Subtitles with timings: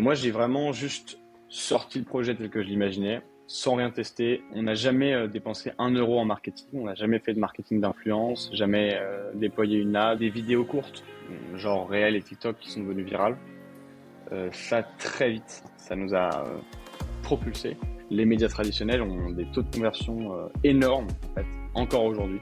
[0.00, 1.18] moi, j'ai vraiment juste
[1.48, 4.42] sorti le projet tel que je l'imaginais, sans rien tester.
[4.54, 8.50] On n'a jamais dépensé un euro en marketing, on n'a jamais fait de marketing d'influence,
[8.54, 8.98] jamais
[9.34, 11.04] déployé une ad, des vidéos courtes,
[11.56, 13.36] genre réel et TikTok qui sont devenues virales.
[14.52, 16.44] ça très vite, ça nous a
[17.22, 17.76] propulsé.
[18.10, 22.40] Les médias traditionnels ont des taux de conversion énormes, en fait, encore aujourd'hui.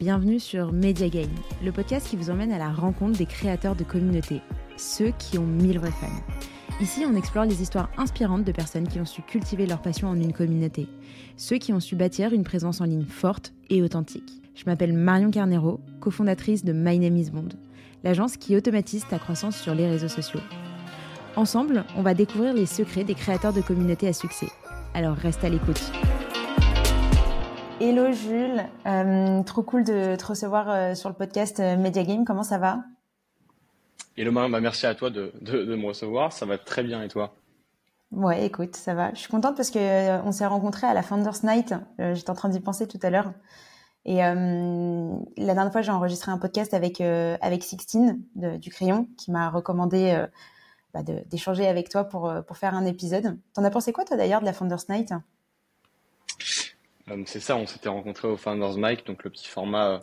[0.00, 1.28] Bienvenue sur Media Game,
[1.62, 4.40] le podcast qui vous emmène à la rencontre des créateurs de communautés,
[4.80, 6.06] ceux qui ont mille vrais fans.
[6.80, 10.16] Ici, on explore les histoires inspirantes de personnes qui ont su cultiver leur passion en
[10.16, 10.88] une communauté,
[11.36, 14.40] ceux qui ont su bâtir une présence en ligne forte et authentique.
[14.54, 17.50] Je m'appelle Marion Carnero, cofondatrice de My Name is Bond,
[18.04, 20.40] l'agence qui automatise ta croissance sur les réseaux sociaux.
[21.36, 24.48] Ensemble, on va découvrir les secrets des créateurs de communautés à succès.
[24.94, 25.92] Alors reste à l'écoute.
[27.80, 32.24] Hello Jules, euh, trop cool de te recevoir euh, sur le podcast euh, Media Game.
[32.24, 32.80] Comment ça va?
[34.20, 36.30] Hello Marion, bah, merci à toi de, me recevoir.
[36.30, 37.34] Ça va très bien et toi?
[38.12, 39.14] Ouais, écoute, ça va.
[39.14, 41.74] Je suis contente parce que on s'est rencontrés à la Founders Night.
[41.98, 43.32] J'étais en train d'y penser tout à l'heure.
[44.04, 49.48] Et la dernière fois, j'ai enregistré un podcast avec avec Sixtine du Crayon qui m'a
[49.48, 50.22] recommandé
[50.92, 53.38] bah, d'échanger avec toi pour pour faire un épisode.
[53.54, 55.14] T'en as pensé quoi toi d'ailleurs de la Founders Night?
[57.10, 60.00] Euh, c'est ça, on s'était rencontrés au Founders Mike, donc le petit format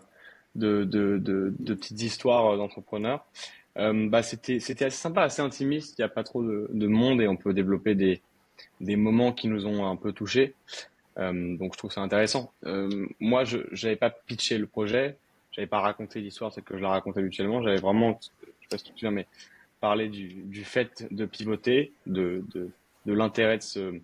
[0.56, 3.26] de, de, petites histoires euh, d'entrepreneurs.
[3.78, 5.98] Euh, bah, c'était c'était assez sympa, assez intimiste.
[5.98, 9.66] Il n'y a pas trop de, monde et on peut développer des moments qui nous
[9.66, 10.56] ont un peu touchés.
[11.18, 12.52] donc je trouve ça intéressant.
[13.20, 15.18] moi, je n'avais pas pitché le projet,
[15.52, 17.62] j'avais pas raconté l'histoire telle que je la racontais habituellement.
[17.62, 19.28] J'avais vraiment, je sais pas si tu te souviens, mais
[19.80, 22.44] parlé du, fait de pivoter, de
[23.06, 24.02] l'intérêt de ce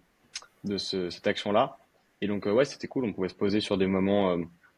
[0.64, 1.78] de ce, cette action-là.
[2.22, 3.06] Et donc, euh, ouais, c'était cool.
[3.06, 4.38] On pouvait se poser sur des moments euh,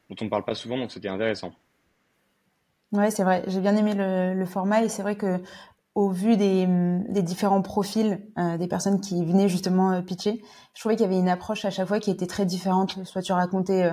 [0.10, 1.54] dont on ne parle pas souvent, donc c'était intéressant.
[2.96, 3.44] Ouais, c'est vrai.
[3.48, 5.42] J'ai bien aimé le, format et c'est vrai que
[5.96, 6.68] au vu des,
[7.22, 10.44] différents profils euh, des personnes qui venaient justement pitcher,
[10.74, 12.98] je trouvais qu'il y avait une approche à chaque fois qui était très différente.
[13.06, 13.90] Soit tu racontais,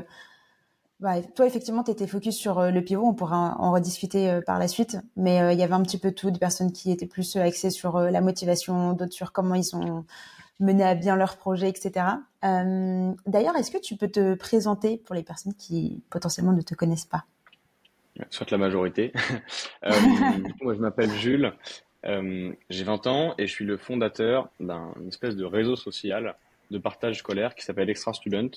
[1.00, 4.69] bah, toi effectivement, tu étais focus sur le pivot, on pourra en rediscuter par la
[4.69, 7.71] suite, mais il y avait un petit peu tout, des personnes qui étaient plus axées
[7.71, 10.05] sur la motivation, d'autres sur comment ils ont
[10.62, 12.06] mener à bien leur projet, etc.
[12.44, 16.75] Euh, d'ailleurs, est-ce que tu peux te présenter pour les personnes qui potentiellement ne te
[16.75, 17.25] connaissent pas?
[18.31, 19.12] Soit la majorité.
[19.84, 19.91] euh,
[20.62, 21.53] moi, je m'appelle Jules,
[22.05, 26.37] euh, j'ai 20 ans et je suis le fondateur d'un espèce de réseau social
[26.71, 28.50] de partage scolaire qui s'appelle Extra Student.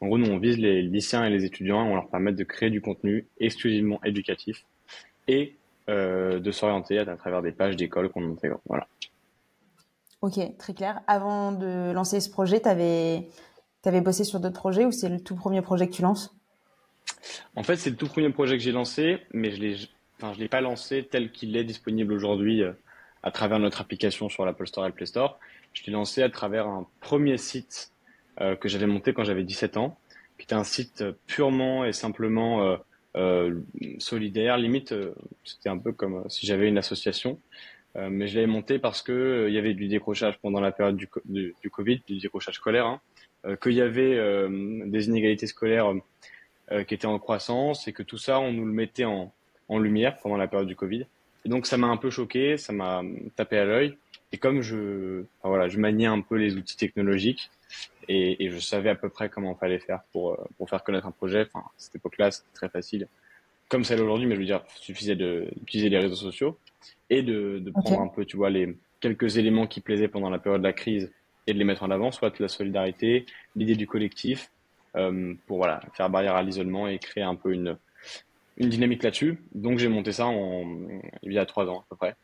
[0.00, 2.44] En gros, nous, on vise les lycéens et les étudiants et on leur permet de
[2.44, 4.64] créer du contenu exclusivement éducatif
[5.28, 5.56] et
[5.88, 8.60] euh, de s'orienter à, travers des pages d'école qu'on intègre.
[8.66, 8.88] Voilà.
[10.22, 11.00] Ok, très clair.
[11.06, 13.28] Avant de lancer ce projet, tu avais,
[13.84, 16.34] avais, bossé sur d'autres projets ou c'est le tout premier projet que tu lances?
[17.56, 19.76] En fait, c'est le tout premier projet que j'ai lancé, mais je ne
[20.20, 22.72] enfin, l'ai pas lancé tel qu'il est disponible aujourd'hui euh,
[23.22, 25.38] à travers notre application sur l'Apple Store et le Play Store.
[25.72, 27.92] Je l'ai lancé à travers un premier site
[28.40, 29.98] euh, que j'avais monté quand j'avais 17 ans,
[30.38, 32.78] qui était un site purement et simplement
[33.16, 33.60] euh,
[33.98, 34.56] solidaire.
[34.56, 34.94] Limite,
[35.44, 37.38] c'était un peu comme si j'avais une association.
[37.96, 40.72] Euh, mais je l'avais monté parce que euh, il y avait du décrochage pendant la
[40.72, 43.00] période du, du, Covid, du décrochage scolaire, hein,
[43.44, 44.18] euh, qu'il y avait
[44.86, 45.92] des inégalités scolaires
[46.86, 49.32] qui étaient en croissance et que tout ça, on nous le mettait en,
[49.68, 51.06] en lumière pendant la période du Covid.
[51.44, 53.02] Et donc ça m'a un peu choqué, ça m'a
[53.36, 53.96] tapé à l'œil.
[54.32, 57.50] Et comme je, enfin, voilà, je maniais un peu les outils technologiques
[58.08, 61.10] et, et, je savais à peu près comment fallait faire pour pour faire connaître un
[61.10, 61.46] projet.
[61.52, 63.08] Enfin, à cette époque-là, c'était très facile,
[63.68, 66.58] comme celle aujourd'hui, mais je veux dire, il suffisait d'utiliser les réseaux sociaux
[67.10, 70.38] et de, de prendre un peu, tu vois, les quelques éléments qui plaisaient pendant la
[70.38, 71.12] période de la crise
[71.46, 74.61] et de les mettre en avant, soit la solidarité, l'idée du collectif, euh,
[75.46, 77.76] pour voilà faire barrière à l'isolement et créer un peu une
[78.58, 79.38] une dynamique là-dessus.
[79.54, 80.78] Donc j'ai monté ça en,
[81.22, 82.14] il y a trois ans à peu près.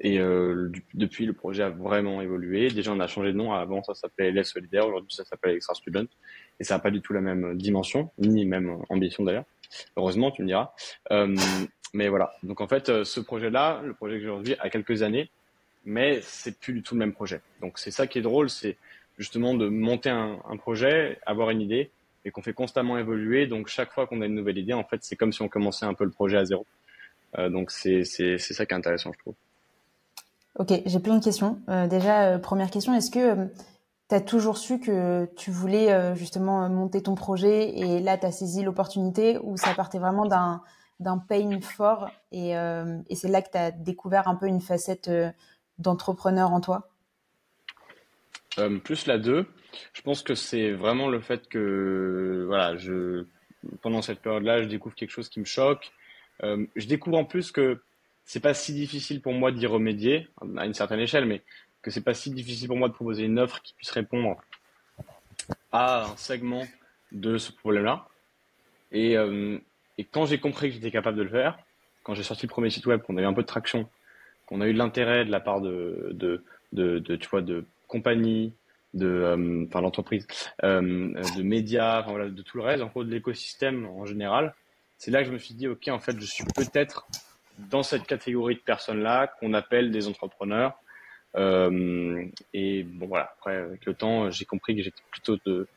[0.00, 2.70] Et euh, depuis, le projet a vraiment évolué.
[2.70, 3.52] Déjà, on a changé de nom.
[3.52, 4.86] Avant, ça s'appelait Les Solidaire.
[4.86, 6.06] Aujourd'hui, ça s'appelle Extra Student.
[6.60, 9.44] Et ça n'a pas du tout la même dimension, ni même ambition d'ailleurs.
[9.96, 10.72] Heureusement, tu me diras.
[11.10, 11.34] Euh,
[11.94, 12.32] mais voilà.
[12.42, 15.30] Donc en fait, euh, ce projet-là, le projet que j'ai aujourd'hui, a quelques années,
[15.84, 17.40] mais c'est plus du tout le même projet.
[17.60, 18.76] Donc c'est ça qui est drôle, c'est
[19.18, 21.90] justement de monter un, projet, avoir une idée,
[22.24, 23.46] et qu'on fait constamment évoluer.
[23.46, 25.86] Donc chaque fois qu'on a une nouvelle idée, en fait, c'est comme si on commençait
[25.86, 26.66] un peu le projet à zéro.
[27.38, 29.34] Euh, donc c'est ça qui est intéressant, je trouve.
[30.56, 31.60] Ok, j'ai plein de questions.
[31.68, 33.48] Euh, déjà, euh, première question, est-ce que
[34.08, 38.32] tu as toujours su que tu voulais justement monter ton projet et là, tu as
[38.32, 40.62] saisi l'opportunité ou ça partait vraiment d'un
[40.98, 45.08] d'un pain fort et, et c'est là que tu as découvert un peu une facette
[45.78, 46.88] d'entrepreneur en toi?
[48.82, 49.46] Plus la deux.
[49.92, 53.24] Je pense que c'est vraiment le fait que voilà, je
[53.82, 55.90] pendant cette période-là, je découvre quelque chose qui me choque.
[56.42, 57.80] je découvre en plus que
[58.24, 60.28] c'est pas si difficile pour moi d'y remédier
[60.58, 61.42] à une certaine échelle, mais
[61.82, 64.36] que c'est pas si difficile pour moi de proposer une offre qui puisse répondre
[65.72, 66.66] à un segment
[67.10, 68.06] de ce problème-là.
[68.92, 69.58] Et, euh,
[70.12, 71.58] quand j'ai compris que j'étais capable de le faire,
[72.02, 73.88] quand j'ai sorti le premier site web, qu'on avait un peu de traction,
[74.46, 76.14] qu'on a eu de l'intérêt de la part de,
[76.72, 78.52] tu vois, de compagnies,
[78.98, 80.26] de, euh, enfin l'entreprise,
[80.64, 80.80] euh,
[81.36, 84.54] de médias, voilà, de tout le reste, en gros de l'écosystème en général,
[84.98, 87.06] c'est là que je me suis dit, ok, en fait, je suis peut-être
[87.58, 90.74] dans cette catégorie de personnes-là qu'on appelle des entrepreneurs.
[91.36, 92.24] Euh,
[92.54, 95.68] et bon voilà, après avec le temps, j'ai compris que j'étais plutôt de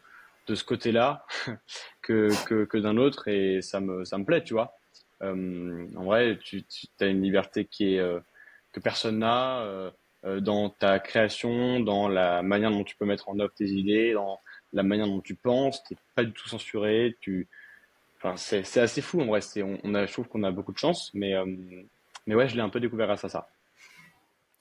[0.47, 1.25] de ce côté-là
[2.01, 4.73] que que, que d'un autre et ça me ça me plaît, tu vois.
[5.21, 8.19] Euh, en vrai, tu, tu as une liberté qui est euh,
[8.71, 9.91] que personne n'a euh,
[10.23, 14.39] dans ta création, dans la manière dont tu peux mettre en œuvre tes idées, dans
[14.73, 15.83] la manière dont tu penses.
[15.83, 17.17] T'es pas du tout censuré.
[18.17, 19.39] Enfin, c'est assez fou en vrai.
[19.57, 21.45] On, on je trouve qu'on a beaucoup de chance, mais, euh,
[22.27, 23.49] mais ouais, je l'ai un peu découvert grâce à ça.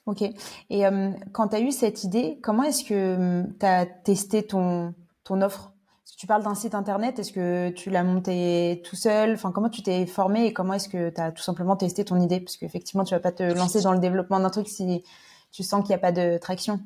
[0.07, 0.23] Ok.
[0.71, 4.95] Et euh, quand tu as eu cette idée, comment est-ce que tu as testé ton,
[5.25, 5.73] ton offre?
[6.17, 9.33] Tu parles d'un site internet, est-ce que tu l'as monté tout seul?
[9.33, 12.21] Enfin, comment tu t'es formé et comment est-ce que tu as tout simplement testé ton
[12.21, 12.41] idée?
[12.41, 15.03] Parce qu'effectivement, tu vas pas te lancer dans le développement d'un truc si
[15.53, 16.81] tu sens qu'il n'y a pas de traction.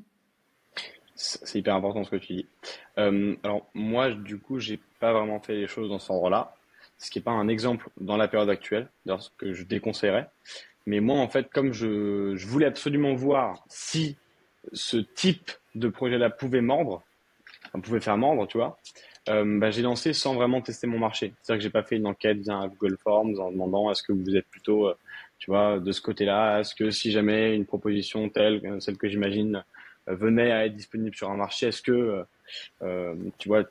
[1.17, 2.47] C'est hyper important ce que tu dis.
[2.99, 6.55] Euh, alors moi, du coup, j'ai pas vraiment fait les choses dans ce ordre-là
[6.99, 10.29] ce qui n'est pas un exemple dans la période actuelle, d'ailleurs ce que je déconseillerais.
[10.87, 14.17] Mais moi, en fait, comme je, voulais absolument voir si
[14.73, 17.03] ce type de projet-là pouvait mordre,
[17.83, 18.79] pouvait faire mordre, tu vois,
[19.29, 21.33] euh, bah, j'ai lancé sans vraiment tester mon marché.
[21.41, 24.37] C'est-à-dire que j'ai pas fait une enquête via Google Forms en demandant est-ce que vous
[24.37, 24.97] êtes plutôt, euh,
[25.45, 29.63] tu vois, de ce côté-là, est-ce que si jamais une proposition telle, celle que j'imagine,
[30.09, 32.25] euh, venait à être disponible sur un marché, est-ce que,
[32.81, 33.65] euh, tu vois,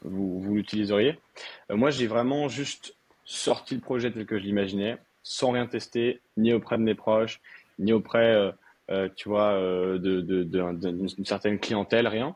[0.00, 1.18] vous, l'utiliseriez?
[1.70, 2.94] Euh, moi, j'ai vraiment juste
[3.26, 7.42] sorti le projet tel que je l'imaginais, sans rien tester, ni auprès de mes proches,
[7.78, 8.50] ni auprès, euh,
[8.90, 9.60] euh, tu vois,
[9.98, 12.34] d'une certaine clientèle, rien.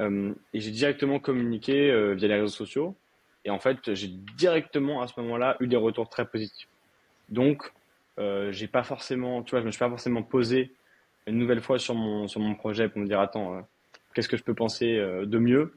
[0.00, 2.96] et j'ai directement communiqué via les réseaux sociaux.
[3.44, 6.66] Et en fait, j'ai directement à ce moment-là eu des retours très positifs.
[7.28, 7.72] Donc,
[8.18, 10.72] euh, j'ai pas forcément, tu vois, je me suis pas forcément posé
[11.26, 13.66] une nouvelle fois sur mon sur mon projet pour me dire attends,
[14.14, 15.74] qu'est-ce que je peux penser de mieux?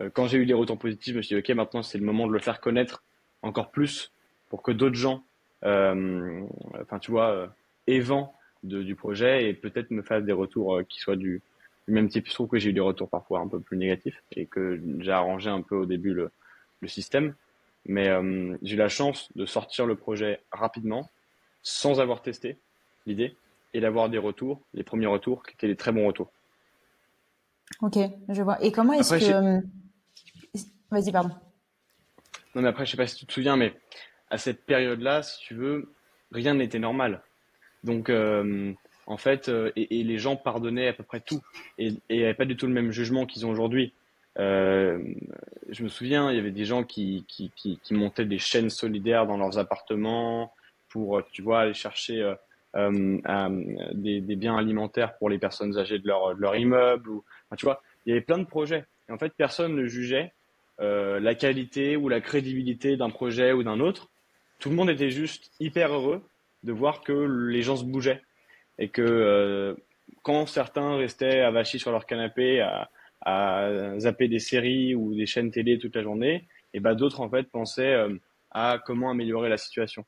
[0.00, 2.04] Euh, quand j'ai eu des retours positifs, je me suis dit, OK, maintenant, c'est le
[2.04, 3.02] moment de le faire connaître
[3.42, 4.12] encore plus
[4.48, 5.24] pour que d'autres gens,
[5.64, 6.42] euh,
[6.80, 7.46] enfin, tu vois, euh,
[7.86, 11.40] évent du projet et peut-être me fassent des retours euh, qui soient du,
[11.86, 12.28] du, même type.
[12.28, 15.12] Je trouve que j'ai eu des retours parfois un peu plus négatifs et que j'ai
[15.12, 16.30] arrangé un peu au début le,
[16.80, 17.34] le système.
[17.86, 21.08] Mais euh, j'ai eu la chance de sortir le projet rapidement,
[21.62, 22.58] sans avoir testé
[23.06, 23.36] l'idée,
[23.72, 26.30] et d'avoir des retours, les premiers retours, qui étaient des très bons retours.
[27.82, 27.98] Ok,
[28.28, 28.62] je vois.
[28.62, 29.62] Et comment est-ce que...
[30.90, 31.30] Vas-y, pardon.
[32.54, 33.74] Non, mais après, je sais pas si tu te souviens, mais
[34.28, 35.94] à cette période-là, si tu veux,
[36.32, 37.22] rien n'était normal.
[37.84, 38.72] Donc, euh,
[39.06, 41.40] en fait, euh, et, et, les gens pardonnaient à peu près tout
[41.78, 43.92] et n'avaient pas du tout le même jugement qu'ils ont aujourd'hui.
[44.38, 44.98] Euh,
[45.68, 47.24] je me souviens, il y avait des gens qui,
[47.90, 50.52] montaient des chaînes solidaires dans leurs appartements
[50.88, 52.34] pour, tu vois, aller chercher euh,
[52.76, 53.50] euh
[53.92, 57.10] des, biens alimentaires pour les personnes âgées de leur, immeuble.
[57.56, 58.84] Tu vois, il y avait plein de projets.
[59.08, 60.32] Et en fait, personne ne jugeait
[60.80, 64.08] euh, la qualité ou la crédibilité d'un projet ou d'un autre.
[64.60, 66.22] Tout le monde était juste hyper heureux
[66.62, 68.22] de voir que les gens se bougeaient
[68.78, 69.74] et que euh,
[70.22, 72.88] quand certains restaient avachis sur leur canapé à,
[73.22, 77.28] à, zapper des séries ou des chaînes télé toute la journée, et ben d'autres en
[77.28, 78.16] fait pensaient euh,
[78.50, 80.04] à comment améliorer la situation.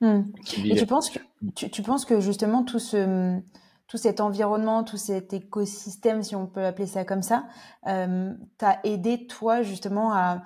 [0.00, 0.22] Hmm.
[0.64, 1.18] Et tu penses que
[1.54, 3.40] tu, tu penses que justement tout ce
[3.86, 7.46] tout cet environnement, tout cet écosystème, si on peut appeler ça comme ça,
[7.86, 10.42] euh, t'a aidé toi justement à,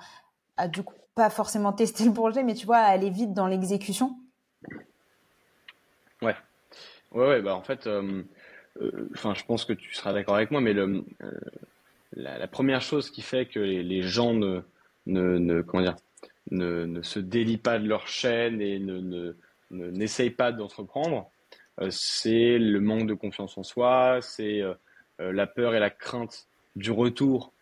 [0.57, 3.47] à, du coup pas forcément tester le projet, mais tu vois à aller vite dans
[3.47, 4.17] l'exécution?
[6.21, 6.35] Ouais,
[7.11, 7.41] ouais, ouais.
[7.41, 8.23] Bah en fait, euh,
[8.81, 11.31] euh, je pense que tu seras d'accord avec moi, mais le, euh,
[12.13, 14.61] la, première chose qui fait que les, gens ne,
[17.01, 18.99] se délient pas de leur chaîne et ne,
[19.71, 21.31] ne n'essayent pas d'entreprendre,
[21.81, 24.73] euh, c'est le manque de confiance en soi, c'est euh,
[25.21, 27.53] euh, la peur et la crainte du retour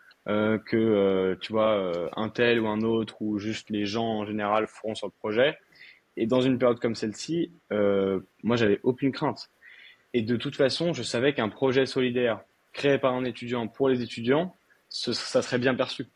[0.66, 4.94] que tu vois un tel ou un autre ou juste les gens en général feront
[4.94, 5.58] sur le projet.
[6.18, 9.50] Et dans une période comme celle-ci, moi, j'avais aucune crainte.
[10.14, 12.42] Et de toute façon, je savais qu'un projet solidaire
[12.78, 14.56] créé par un étudiant pour les étudiants,
[14.88, 16.08] ça serait bien perçu.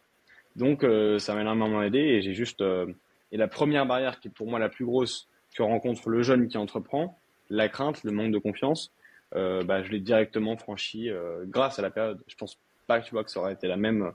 [0.56, 2.00] Donc, euh, ça m'a énormément aidé.
[2.00, 2.86] Et j'ai juste euh,
[3.34, 6.48] et la première barrière qui est pour moi la plus grosse que rencontre le jeune
[6.48, 7.18] qui entreprend,
[7.50, 8.94] la crainte, le manque de confiance,
[9.36, 11.10] euh, bah, je l'ai directement franchi
[11.46, 12.22] grâce à la période.
[12.28, 14.12] Je pense pas que tu vois que ça aurait été la même.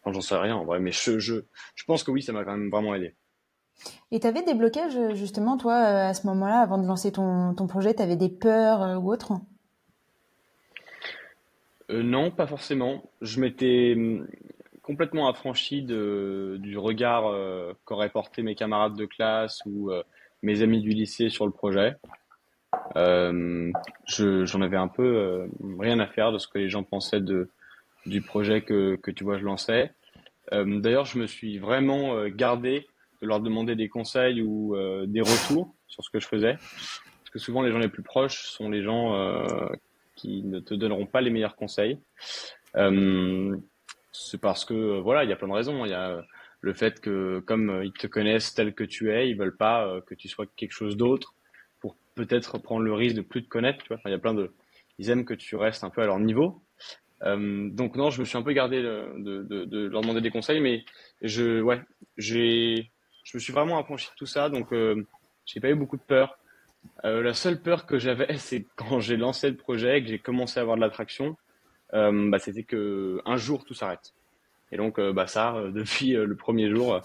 [0.00, 1.34] Enfin, j'en sais rien en vrai, mais je, je,
[1.74, 3.14] je pense que oui, ça m'a quand même vraiment aidé.
[4.10, 7.66] Et tu avais des blocages, justement, toi, à ce moment-là, avant de lancer ton, ton
[7.66, 9.12] projet, tu avais des peurs ou
[11.88, 13.10] autres Non, pas forcément.
[13.20, 14.26] Je m'étais hum,
[14.88, 20.02] complètement affranchi du regard euh, qu'auraient porté mes camarades de classe ou euh,
[20.42, 21.96] mes amis du lycée sur le projet.
[22.96, 23.70] Euh,
[24.06, 25.46] j'en avais un peu
[25.78, 27.50] rien à faire de ce que les gens pensaient de,
[28.06, 29.92] du projet que, que tu vois je lançais.
[30.50, 32.86] D'ailleurs, je me suis vraiment gardé
[33.20, 34.74] de leur demander des conseils ou
[35.06, 36.54] des retours sur ce que je faisais.
[36.54, 39.12] Parce que souvent, les gens les plus proches sont les gens
[40.18, 41.98] qui ne te donneront pas les meilleurs conseils.
[42.76, 43.56] Euh,
[44.12, 45.86] c'est parce que euh, voilà, il y a plein de raisons.
[45.86, 46.22] Il y a euh,
[46.60, 50.14] le fait que comme ils te connaissent tel que tu es, ils veulent pas que
[50.14, 51.34] tu sois quelque chose d'autre
[51.80, 53.84] pour peut-être prendre le risque de plus te connaître.
[54.04, 54.52] Il y a plein de,
[54.98, 56.60] ils aiment que tu restes un peu à leur niveau.
[57.22, 60.84] Donc non, je me suis un peu gardé de, leur demander des conseils, mais
[61.22, 61.80] je, ouais,
[62.16, 62.90] j'ai,
[63.28, 65.06] je me suis vraiment affranchi de tout ça, donc euh,
[65.44, 66.38] j'ai pas eu beaucoup de peur.
[67.04, 70.58] Euh, la seule peur que j'avais, c'est quand j'ai lancé le projet, que j'ai commencé
[70.58, 71.36] à avoir de l'attraction,
[71.94, 74.14] euh, bah, c'était que un jour tout s'arrête.
[74.70, 77.00] Et donc euh, bah ça, depuis le premier jour,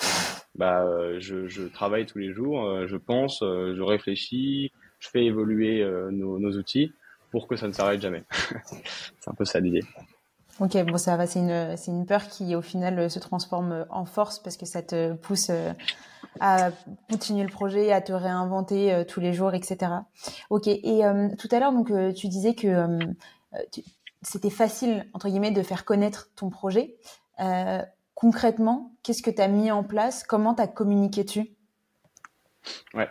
[0.55, 0.85] bah
[1.19, 6.51] je, je, travaille tous les jours, je pense, je réfléchis, je fais évoluer nos, nos,
[6.57, 6.93] outils
[7.31, 8.23] pour que ça ne s'arrête jamais.
[9.19, 9.83] c'est un peu ça l'idée.
[10.59, 14.05] Ok, bon, ça va, c'est une, c'est une peur qui au final se transforme en
[14.05, 15.49] force parce que ça te pousse
[16.39, 16.71] à
[17.09, 19.91] continuer le projet, à te réinventer tous les jours, etc.
[20.49, 21.01] Ok, et
[21.37, 22.97] tout à l'heure, donc tu disais que
[24.23, 26.95] c'était facile, entre guillemets, de faire connaître ton projet.
[27.39, 27.81] Euh,
[28.15, 30.23] concrètement, qu'est-ce que tu as mis en place?
[30.23, 31.51] Comment tu as communiqué dessus?
[32.93, 33.09] Ouais.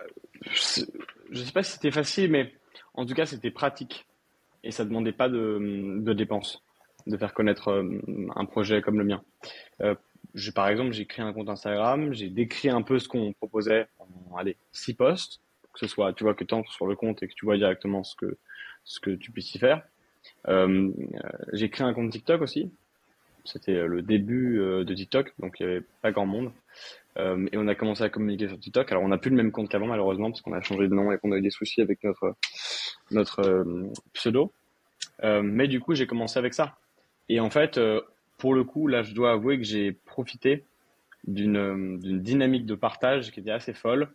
[0.00, 0.04] Euh,
[0.52, 0.84] je
[1.30, 2.52] ne sais pas si c'était facile, mais
[2.94, 4.06] en tout cas, c'était pratique.
[4.62, 6.62] Et ça ne demandait pas de, dépenses
[7.06, 9.22] de faire connaître euh, un projet comme le mien.
[10.54, 14.36] Par exemple, j'ai créé un compte Instagram, j'ai décrit un peu ce qu'on proposait en,
[14.36, 15.40] allez, six posts,
[15.72, 17.56] que ce soit, tu vois, que tu entres sur le compte et que tu vois
[17.56, 18.36] directement ce que,
[18.84, 19.82] ce que tu puisses y faire.
[20.48, 20.90] Euh,
[21.52, 22.70] j'ai créé un compte TikTok aussi.
[23.44, 26.52] C'était euh, le début euh, de TikTok, donc il n'y avait pas grand monde.
[27.16, 28.90] et on a commencé à communiquer sur TikTok.
[28.92, 31.12] Alors on n'a plus le même compte qu'avant malheureusement parce qu'on a changé de nom
[31.12, 32.34] et qu'on a eu des soucis avec notre
[33.10, 33.64] notre
[34.14, 34.52] pseudo.
[35.22, 36.76] mais du coup j'ai commencé avec ça.
[37.28, 37.78] Et en fait,
[38.40, 40.64] pour le coup, là je dois avouer que j'ai profité
[41.26, 44.08] d'une d'une dynamique de partage qui était assez folle.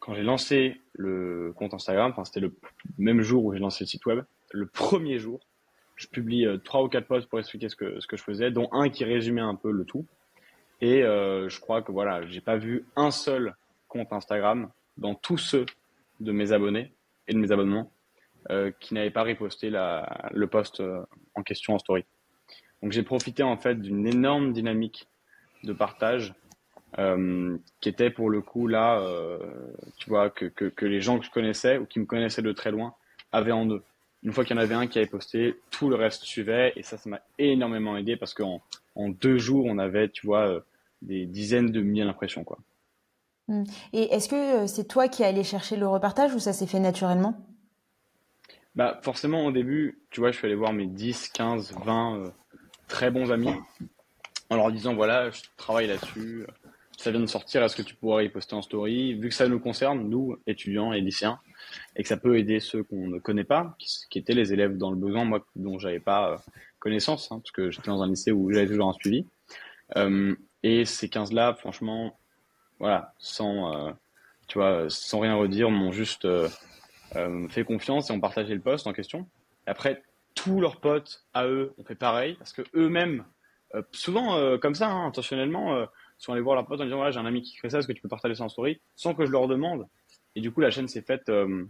[0.00, 2.54] Quand j'ai lancé le compte Instagram, enfin c'était le
[2.98, 5.40] même jour où j'ai lancé le site web, le premier jour,
[5.96, 8.50] je publie euh, trois ou quatre posts pour expliquer ce que, ce que je faisais,
[8.50, 10.06] dont un qui résumait un peu le tout.
[10.80, 13.54] Et euh, je crois que voilà, j'ai pas vu un seul
[13.88, 15.66] compte Instagram dans tous ceux
[16.20, 16.94] de mes abonnés
[17.28, 17.92] et de mes abonnements
[18.48, 20.82] euh, qui n'avaient pas reposté la, le post
[21.34, 22.06] en question en story.
[22.82, 25.06] Donc j'ai profité en fait d'une énorme dynamique
[25.64, 26.34] de partage
[27.80, 29.00] qui était pour le coup là,
[29.96, 32.52] tu vois, que, que, que les gens que je connaissais ou qui me connaissaient de
[32.52, 32.94] très loin
[33.32, 33.82] avaient en eux
[34.22, 36.72] une fois qu'il y en avait un qui avait posté, tout le reste suivait.
[36.76, 38.60] Et ça, ça m'a énormément aidé parce qu'en
[38.94, 40.60] en deux jours, on avait, tu vois, euh,
[41.02, 42.58] des dizaines de milliers d'impressions, quoi.
[43.48, 43.64] Hmm.
[43.92, 46.66] Et est-ce que euh, c'est toi qui es allé chercher le repartage ou ça s'est
[46.66, 47.34] fait naturellement?
[48.76, 52.32] Bah, forcément, au début, tu vois, je suis allé voir mes 10, 15, 20
[52.90, 53.54] très bons amis
[54.50, 56.44] en leur disant, voilà, je travaille là-dessus,
[56.98, 59.14] ça vient de sortir, est-ce que tu pourrais y poster en story?
[59.14, 61.38] Vu que ça nous concerne, nous, étudiants et lycéens,
[61.96, 64.90] et que ça peut aider ceux qu'on ne connaît pas, qui, étaient les élèves dans
[64.90, 66.36] le besoin, moi dont j'avais pas euh,
[66.78, 69.24] connaissance, hein, parce que j'étais dans un lycée où j'avais toujours un suivi.
[69.96, 72.18] Euh, et ces 15-là, franchement,
[72.80, 73.92] voilà, sans, euh,
[74.48, 76.28] tu vois, sans rien redire, m'ont juste
[77.48, 79.26] fait confiance et ont partagé le poste en question.
[79.66, 80.02] après,
[80.34, 83.24] tous leurs potes à eux ont fait pareil, parce que eux-mêmes,
[83.92, 85.86] souvent comme ça, hein, intentionnellement,
[86.20, 87.88] sont allés voir leurs potes en disant voilà, j'ai un ami qui crée ça, est-ce
[87.88, 89.86] que tu peux partager ça en story, sans que je leur demande.
[90.36, 91.64] Et du coup, la chaîne s'est faite, euh,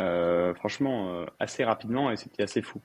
[0.00, 2.80] euh, franchement, euh, assez rapidement et c'était assez fou.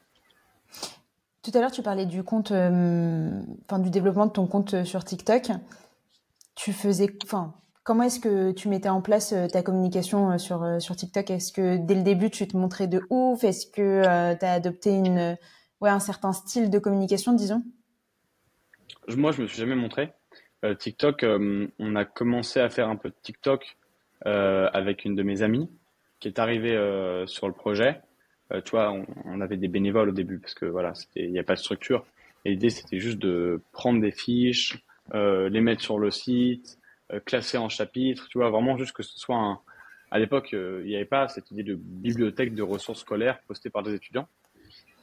[1.42, 5.52] Tout à l'heure, tu parlais du compte, enfin du développement de ton compte sur TikTok.
[6.56, 11.30] Tu faisais, enfin, comment est-ce que tu mettais en place ta communication sur sur TikTok?
[11.30, 13.44] Est-ce que dès le début, tu te montrais de ouf?
[13.44, 14.04] Est-ce que
[14.38, 15.38] tu as adopté une,
[15.82, 17.64] ouais, un certain style de communication, disons?
[19.08, 20.14] Moi, je me suis jamais montré.
[20.80, 21.26] TikTok,
[21.80, 23.78] on a commencé à faire un peu de TikTok
[24.26, 25.70] euh, avec une de mes amies
[26.22, 28.00] qui est arrivée euh, sur le projet.
[28.54, 31.44] Euh, tu vois, on, avait des bénévoles au début parce que voilà, il n'y a
[31.44, 32.06] pas de structure.
[32.46, 34.82] L'idée, c'était juste de prendre des fiches,
[35.14, 36.78] les mettre sur le site,
[37.26, 39.60] classer en chapitres, tu vois, vraiment juste que ce soit un...
[40.12, 43.82] À l'époque, il n'y avait pas cette idée de bibliothèque de ressources scolaires postée par
[43.82, 44.28] des étudiants.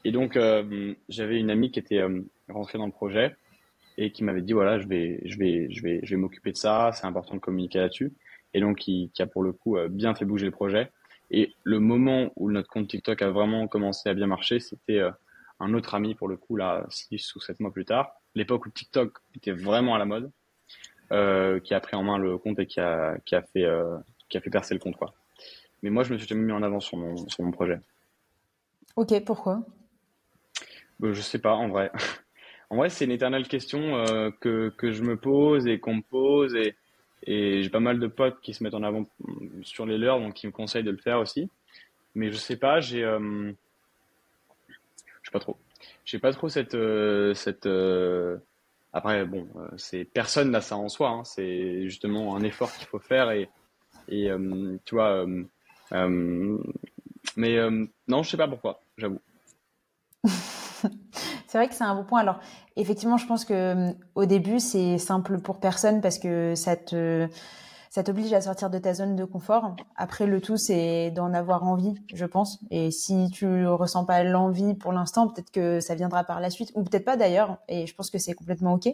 [0.05, 0.39] Et donc,
[1.09, 2.01] j'avais une amie qui était
[2.49, 3.35] rentrée dans le projet
[3.99, 6.57] et qui m'avait dit voilà, je vais, je vais, je vais, je vais m'occuper de
[6.57, 6.93] ça.
[6.95, 8.13] C'est important de communiquer là-dessus.
[8.55, 10.93] Et donc, qui, qui, a pour le coup bien fait bouger le projet.
[11.31, 15.03] Et le moment où notre compte TikTok a vraiment commencé à bien marcher, c'était
[15.61, 18.13] un autre ami pour le coup là, six ou sept mois plus tard.
[18.35, 20.31] L'époque où TikTok était vraiment à la mode,
[21.11, 23.67] qui a pris en main le compte et qui a, qui a fait,
[24.29, 25.13] qui a fait percer le compte quoi.
[25.83, 27.81] Mais moi, je me suis jamais mis en avant sur mon, sur mon projet.
[28.97, 29.63] Ok, pourquoi?
[31.03, 31.91] Euh, Je sais pas, en vrai.
[32.71, 36.03] en vrai, c'est une éternelle question euh, que, que je me pose et qu'on me
[36.03, 36.55] pose.
[36.55, 36.77] Et,
[37.27, 39.07] et j'ai pas mal de potes qui se mettent en avant
[39.63, 41.51] sur les leurs, donc qui me conseillent de le faire aussi.
[42.15, 43.05] Mais je sais pas, j'ai.
[43.05, 43.53] Euh,
[44.69, 45.57] je sais pas trop.
[46.05, 46.75] J'ai pas trop cette.
[46.75, 48.37] Euh, cette euh,
[48.93, 51.11] Après, bon, c'est personne n'a ça en soi.
[51.11, 51.25] Hein.
[51.25, 53.31] C'est justement un effort qu'il faut faire.
[53.31, 53.49] Et,
[54.09, 54.31] et
[54.85, 55.27] tu vois
[55.93, 56.59] euh,
[57.37, 59.21] mais euh, non, je sais pas pourquoi, j'avoue.
[61.47, 62.21] c'est vrai que c'est un bon point.
[62.21, 62.41] Alors,
[62.77, 67.29] effectivement, je pense que euh, au début, c'est simple pour personne parce que ça te
[67.91, 69.77] ça t'oblige à sortir de ta zone de confort.
[69.97, 72.61] Après, le tout, c'est d'en avoir envie, je pense.
[72.71, 76.73] Et si tu ressens pas l'envie pour l'instant, peut-être que ça viendra par la suite,
[76.75, 77.59] ou peut-être pas d'ailleurs.
[77.69, 78.89] Et je pense que c'est complètement ok.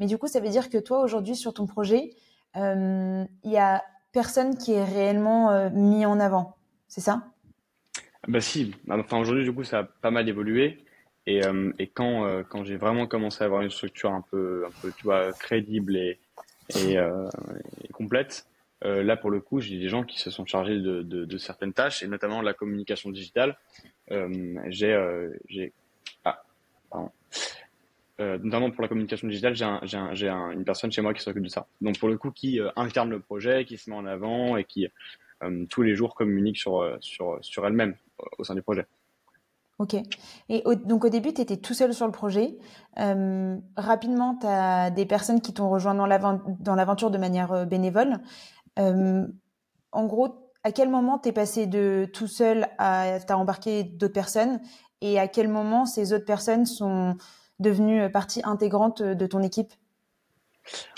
[0.00, 2.10] Mais du coup, ça veut dire que toi, aujourd'hui, sur ton projet,
[2.56, 6.56] il y a personne qui est réellement euh, mis en avant,
[6.88, 7.24] c'est ça?
[8.26, 10.84] Bah si, enfin aujourd'hui du coup ça a pas mal évolué
[11.26, 14.64] et, euh, et quand, euh, quand j'ai vraiment commencé à avoir une structure un peu,
[14.66, 16.18] un peu tu vois, crédible et,
[16.76, 16.98] et,
[17.92, 18.46] complète,
[18.82, 21.72] là pour le coup j'ai des gens qui se sont chargés de, de, de certaines
[21.72, 23.56] tâches et notamment la communication digitale.
[24.68, 25.72] j'ai, j'ai,
[26.24, 26.42] ah,
[26.90, 27.10] pardon.
[28.20, 31.66] Euh, notamment pour la communication digitale, j'ai une personne chez moi qui s'occupe de ça.
[31.80, 34.64] Donc pour le coup, qui euh, incarne le projet, qui se met en avant et
[34.64, 34.88] qui
[35.42, 37.94] euh, tous les jours communique sur, sur, sur elle-même
[38.38, 38.86] au sein du projet.
[39.78, 39.94] Ok.
[40.48, 42.58] Et donc au début, tu étais tout seul sur le projet.
[43.76, 48.18] rapidement, tu as des personnes qui t'ont rejoint dans l'aventure de manière bénévole.
[48.76, 54.12] en gros, à quel moment tu es passé de tout seul à t'as embarqué d'autres
[54.12, 54.60] personnes?
[55.00, 57.16] Et à quel moment ces autres personnes sont
[57.60, 59.72] devenu euh, partie intégrante euh, de ton équipe?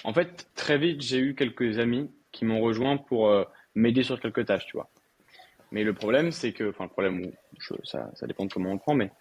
[0.05, 4.21] En fait, très vite, j'ai eu quelques amis qui m'ont rejoint pour euh, m'aider sur
[4.21, 4.91] quelques tâches, tu vois.
[5.73, 7.33] Mais le problème, c'est que, enfin, le problème,
[7.85, 9.13] ça, ça, dépend de comment on le prend, mais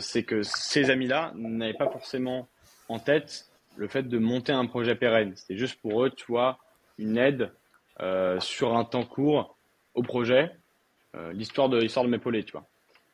[0.00, 2.48] c'est que ces amis-là n'avaient pas forcément
[2.88, 3.46] en tête
[3.76, 5.32] le fait de monter un projet pérenne.
[5.36, 6.58] C'était juste pour eux, tu vois,
[6.98, 7.52] une aide
[8.40, 9.56] sur un temps court
[9.94, 10.50] au projet,
[11.32, 12.66] l'histoire de l'histoire de m'épauler, tu vois.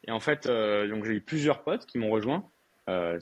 [0.06, 2.44] Et en fait, donc j'ai eu plusieurs potes qui m'ont rejoint
[2.90, 3.18] euh,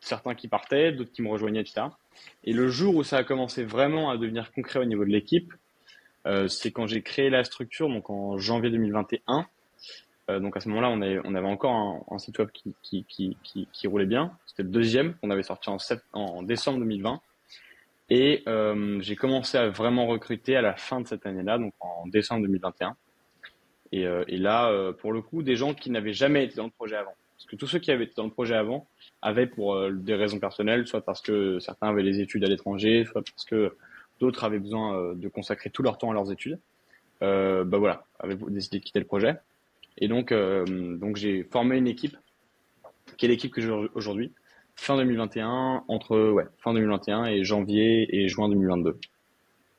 [0.00, 1.82] certains qui partaient, d'autres qui me rejoignaient, etc.
[2.44, 5.52] Et le jour où ça a commencé vraiment à devenir concret au niveau de l'équipe,
[6.26, 9.46] euh, c'est quand j'ai créé la structure, donc en janvier 2021.
[10.30, 11.00] Euh, donc à ce moment-là, on
[11.34, 14.32] avait, encore un, un site web qui, qui, qui, qui, qui roulait bien.
[14.46, 17.20] C'était le deuxième qu'on avait sorti en, sept, en décembre 2020.
[18.10, 22.06] Et euh, j'ai commencé à vraiment recruter à la fin de cette année-là, donc en
[22.06, 22.94] décembre 2021.
[23.92, 26.64] Et, euh, et là, euh, pour le coup, des gens qui n'avaient jamais été dans
[26.64, 27.14] le projet avant.
[27.36, 28.86] Parce que tous ceux qui avaient été dans le projet avant
[29.20, 33.04] avaient pour euh, des raisons personnelles, soit parce que certains avaient des études à l'étranger,
[33.04, 33.76] soit parce que
[34.22, 36.58] d'autres avaient besoin euh, de consacrer tout leur temps à leurs études.
[37.22, 39.36] Euh, bah voilà, avaient décidé de quitter le projet.
[39.98, 42.16] Et donc, euh, donc j'ai formé une équipe,
[43.16, 44.32] qui est l'équipe que j'ai aujourd'hui,
[44.76, 48.98] fin 2021, entre ouais, fin 2021 et janvier et juin 2022.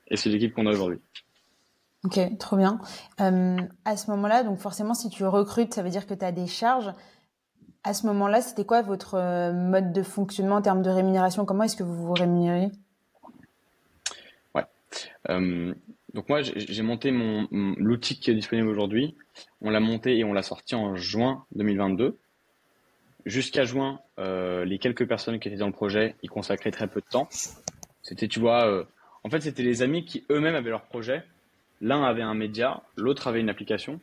[0.09, 0.99] Et c'est l'équipe qu'on a aujourd'hui.
[2.03, 2.79] Ok, trop bien.
[3.21, 6.33] Euh, à ce moment-là, donc forcément, si tu recrutes, ça veut dire que tu as
[6.33, 6.93] des charges.
[7.85, 11.45] À ce moment-là, c'était quoi votre mode de fonctionnement en termes de rémunération?
[11.45, 12.71] Comment est-ce que vous vous rémunérez?
[16.13, 19.15] Donc moi, j'ai monté mon, l'outil qui est disponible aujourd'hui.
[19.61, 22.17] On l'a monté et on l'a sorti en juin 2022.
[23.25, 26.99] Jusqu'à juin, euh, les quelques personnes qui étaient dans le projet, ils consacraient très peu
[26.99, 27.27] de temps.
[28.01, 28.83] C'était, tu vois, euh,
[29.23, 31.23] en fait, c'était les amis qui eux-mêmes avaient leur projet.
[31.81, 33.99] L'un avait un média, l'autre avait une application.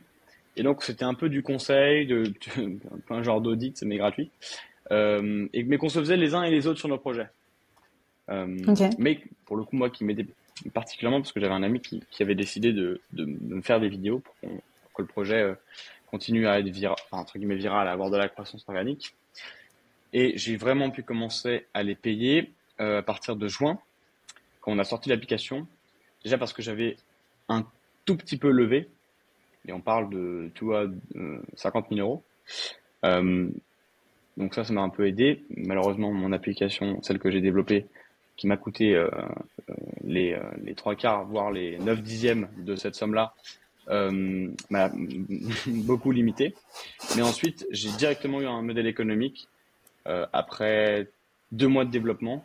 [0.57, 2.33] Et donc, c'était un peu du conseil, de,
[3.09, 4.31] un genre d'audit, mais gratuit.
[4.91, 7.29] Euh, et, mais qu'on se faisait les uns et les autres sur nos projets.
[8.29, 8.57] Euh,
[8.97, 10.25] Mais pour le coup, moi qui m'aidais
[10.69, 14.49] particulièrement parce que j'avais un ami qui, avait décidé de, me faire des vidéos pour,
[14.95, 15.55] que le projet euh,
[16.07, 19.15] continue à être viral, à avoir de la croissance organique.
[20.13, 23.79] Et j'ai vraiment pu commencer à les payer euh, à partir de juin,
[24.59, 25.67] quand on a sorti l'application.
[26.23, 26.97] Déjà parce que j'avais
[27.47, 27.65] un
[28.05, 28.89] tout petit peu levé,
[29.67, 30.87] et on parle de, tu vois,
[31.55, 32.23] 50 000 euros.
[33.05, 33.49] Euh,
[34.37, 35.43] donc ça, ça m'a un peu aidé.
[35.55, 37.85] Malheureusement, mon application, celle que j'ai développée,
[38.37, 38.95] qui m'a coûté
[40.11, 43.33] les, euh, les trois quarts, voire les 9 dixièmes de cette somme-là,
[43.89, 44.91] euh, m'a
[45.67, 46.53] beaucoup limité.
[47.15, 49.47] Mais ensuite, j'ai directement eu un modèle économique
[50.33, 51.07] après
[51.51, 52.43] deux mois de développement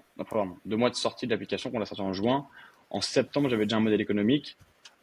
[0.67, 2.47] deux mois de sortie de l'application qu'on a sorti en juin.
[2.91, 4.59] En septembre, j'avais déjà un modèle économique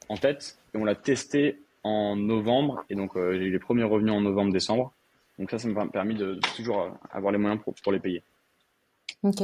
[0.07, 2.85] en tête et on l'a testé en novembre.
[2.91, 4.93] Et donc, j'ai eu les premiers revenus en novembre-décembre.
[5.39, 8.21] Donc ça, ça m'a permis de, toujours avoir les moyens pour les payer.
[9.23, 9.41] Ok.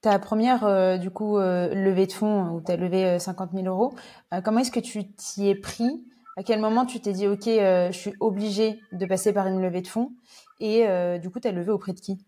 [0.00, 3.94] Ta première, du coup, levée de fonds où tu as levé 50 000 euros,
[4.44, 6.04] comment est-ce que tu t'y es pris?
[6.36, 9.82] À quel moment tu t'es dit, OK, je suis obligé de passer par une levée
[9.82, 10.12] de fonds?
[10.58, 10.84] Et
[11.20, 12.18] du coup, tu as levé auprès de qui?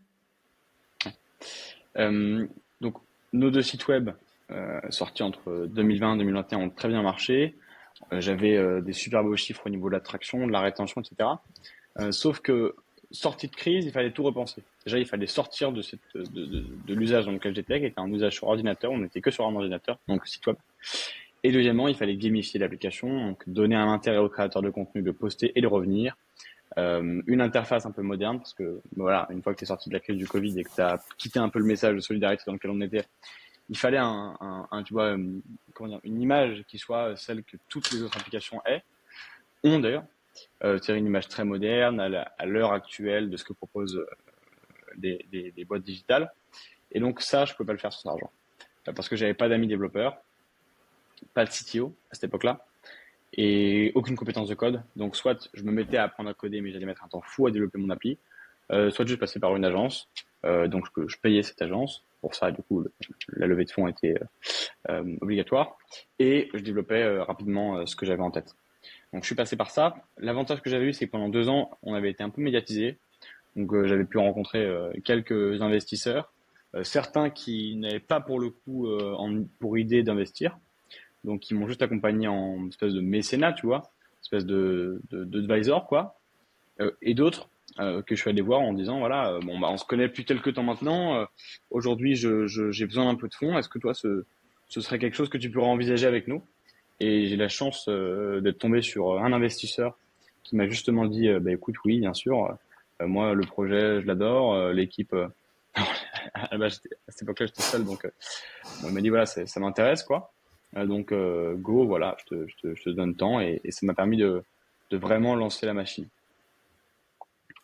[1.96, 2.94] Donc,
[3.32, 4.10] nos deux sites web
[4.90, 7.56] sortis entre 2020 et 2021 ont très bien marché.
[8.12, 11.30] J'avais des super beaux chiffres au niveau de l'attraction, de la rétention, etc.
[12.10, 12.76] sauf que
[13.12, 14.62] sortie de crise, il fallait tout repenser.
[14.84, 15.82] Déjà, il fallait sortir de,
[16.14, 18.90] de, de, de l'usage dans lequel j'étais, qui était un usage sur ordinateur.
[18.90, 20.56] On n'était que sur un ordinateur, donc site web.
[21.44, 25.10] Et deuxièmement, il fallait gamifier l'application, donc donner un intérêt aux créateurs de contenu de
[25.10, 26.16] poster et de revenir.
[26.78, 29.88] Euh, une interface un peu moderne, parce que voilà, une fois que tu es sorti
[29.90, 32.00] de la crise du Covid et que tu as quitté un peu le message de
[32.00, 33.04] solidarité dans lequel on était,
[33.68, 37.90] il fallait un, un, un tu vois, euh, une image qui soit celle que toutes
[37.92, 38.82] les autres applications aient,
[39.64, 40.04] ont d'ailleurs,
[40.64, 44.06] euh, c'est une image très moderne à l'heure actuelle de ce que proposent euh,
[44.96, 46.32] des, boîtes digitales.
[46.92, 48.30] Et donc ça, je ne pouvais pas le faire sans argent.
[48.88, 50.16] Euh, parce que j'avais pas d'amis développeurs,
[51.34, 52.66] pas de CTO à cette époque-là,
[53.34, 54.82] et aucune compétence de code.
[54.96, 57.46] Donc soit je me mettais à apprendre à coder, mais j'allais mettre un temps fou
[57.46, 58.18] à développer mon appli,
[58.70, 60.08] euh, soit je passais par une agence,
[60.44, 62.04] donc je, payais cette agence.
[62.20, 62.84] Pour ça, du coup,
[63.28, 64.14] la levée de fonds était
[65.20, 65.76] obligatoire,
[66.18, 68.54] et je développais rapidement ce que j'avais en tête.
[69.12, 69.94] Donc je suis passé par ça.
[70.18, 72.98] L'avantage que j'avais eu, c'est que pendant deux ans, on avait été un peu médiatisé.
[73.56, 76.32] Donc euh, j'avais pu rencontrer euh, quelques investisseurs,
[76.74, 78.88] euh, certains qui n'avaient pas pour le coup
[79.60, 80.58] pour idée d'investir,
[81.24, 83.90] donc qui m'ont juste accompagné en espèce de mécénat, tu vois,
[84.22, 86.18] espèce de d'advisor quoi,
[87.00, 87.48] et d'autres
[87.78, 90.54] que je suis allé voir en disant voilà bon bah on se connaît depuis quelques
[90.54, 91.26] temps maintenant,
[91.70, 94.24] aujourd'hui j'ai besoin d'un peu de fonds, est-ce que toi ce
[94.68, 96.42] ce serait quelque chose que tu pourrais envisager avec nous?
[97.00, 99.98] Et j'ai la chance euh, d'être tombé sur un investisseur
[100.42, 102.56] qui m'a justement dit euh, bah, écoute, oui, bien sûr,
[103.00, 105.14] euh, moi, le projet, je l'adore, l'équipe.
[105.74, 108.06] à cette époque-là, j'étais seul, donc
[108.84, 110.32] il m'a dit voilà, ça m'intéresse, quoi.
[110.76, 113.94] donc, go, voilà, je te, je te, je te donne temps et, et ça m'a
[113.94, 114.44] permis de,
[114.90, 116.06] de vraiment lancer la machine.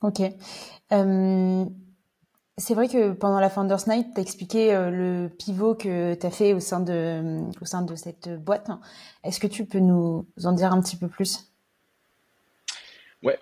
[0.01, 0.21] Ok.
[0.93, 1.65] Euh,
[2.59, 6.27] c'est vrai que pendant la Founders Night, tu as expliqué euh, le pivot que tu
[6.27, 7.41] as fait au sein de,
[7.95, 8.69] cette boîte.
[9.23, 11.53] Est-ce que tu peux nous en dire un petit peu plus?
[13.23, 13.39] Ouais.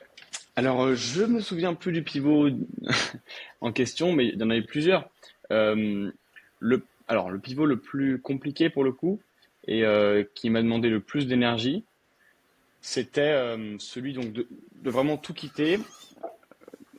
[0.54, 2.50] Alors, euh, je me souviens plus du pivot
[3.62, 5.08] en question, mais il y en avait plusieurs.
[5.50, 6.10] Euh,
[6.60, 9.20] le, alors, le pivot le plus compliqué pour le coup
[9.68, 9.82] et
[10.36, 11.82] qui m'a demandé le plus d'énergie,
[12.80, 13.34] c'était
[13.80, 14.46] celui donc de
[14.84, 15.80] vraiment tout quitter.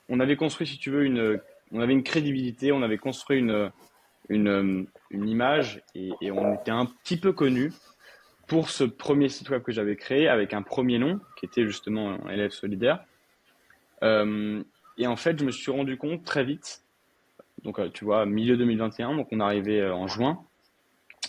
[0.10, 1.39] On avait construit, si tu veux, une
[1.71, 7.34] on avait une crédibilité, on avait construit une, image et, on était un petit peu
[7.34, 7.71] connu
[8.47, 12.17] pour ce premier site web que j'avais créé avec un premier nom qui était justement
[12.30, 13.03] élève solidaire.
[14.03, 14.63] Euh,
[14.97, 16.84] et en fait, je me suis rendu compte très vite,
[17.63, 20.43] donc euh, tu vois, milieu 2021, donc on arrivait euh, en juin,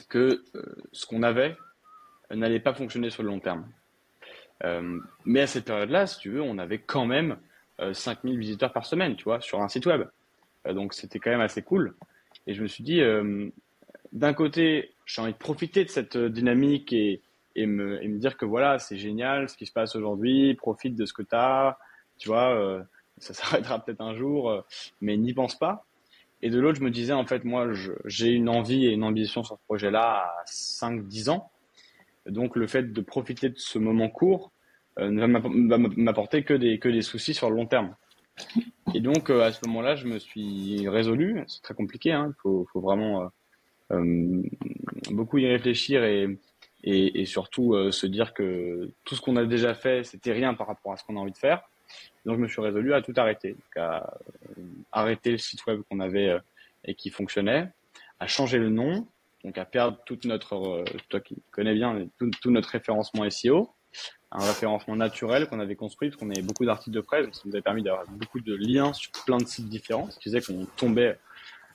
[0.09, 0.44] que
[0.92, 1.57] ce qu'on avait
[2.31, 3.66] n'allait pas fonctionner sur le long terme.
[5.24, 7.37] Mais à cette période-là, si tu veux, on avait quand même
[7.92, 10.05] 5000 visiteurs par semaine, tu vois, sur un site web.
[10.69, 11.95] Euh, donc c'était quand même assez cool.
[12.47, 13.49] Et je me suis dit, euh,
[14.13, 17.21] d'un côté, j'ai envie de profiter de cette euh, dynamique et,
[17.57, 20.95] et, me, et me dire que voilà, c'est génial ce qui se passe aujourd'hui, profite
[20.95, 21.79] de ce que tu as,
[22.19, 22.85] tu vois,
[23.19, 24.65] ça s'arrêtera peut-être un jour,
[25.01, 25.85] mais n'y pense pas.
[26.41, 27.69] Et de l'autre, je me disais, en fait, moi,
[28.05, 31.51] j'ai une envie et une ambition sur ce projet-là à 5-10 ans.
[32.27, 34.53] Donc, le fait de profiter de ce moment court
[35.01, 37.95] ne va m'apporter que des, que des soucis sur le long terme.
[38.94, 41.44] Et donc, euh, à ce moment-là, je me suis résolu.
[41.46, 42.12] C'est très compliqué.
[42.12, 42.33] Hein.
[42.35, 43.29] Il faut, faut, vraiment euh,
[43.92, 44.42] euh,
[45.11, 46.38] beaucoup y réfléchir et,
[47.27, 50.96] surtout se dire que tout ce qu'on a déjà fait, c'était rien par rapport à
[50.96, 51.62] ce qu'on a envie de faire.
[52.24, 53.57] Donc, je me suis résolu à tout arrêter.
[53.77, 54.14] À
[54.92, 56.38] arrêter le site web qu'on avait
[56.85, 57.68] et qui fonctionnait,
[58.20, 59.07] à changer le nom,
[59.44, 63.70] donc à perdre toute notre, toi qui connais bien, tout notre référencement SEO,
[64.31, 67.42] un référencement naturel qu'on avait construit, parce qu'on avait beaucoup d'articles de presse, donc ça
[67.46, 70.40] nous avait permis d'avoir beaucoup de liens sur plein de sites différents, ce qui faisait
[70.40, 71.18] qu'on tombait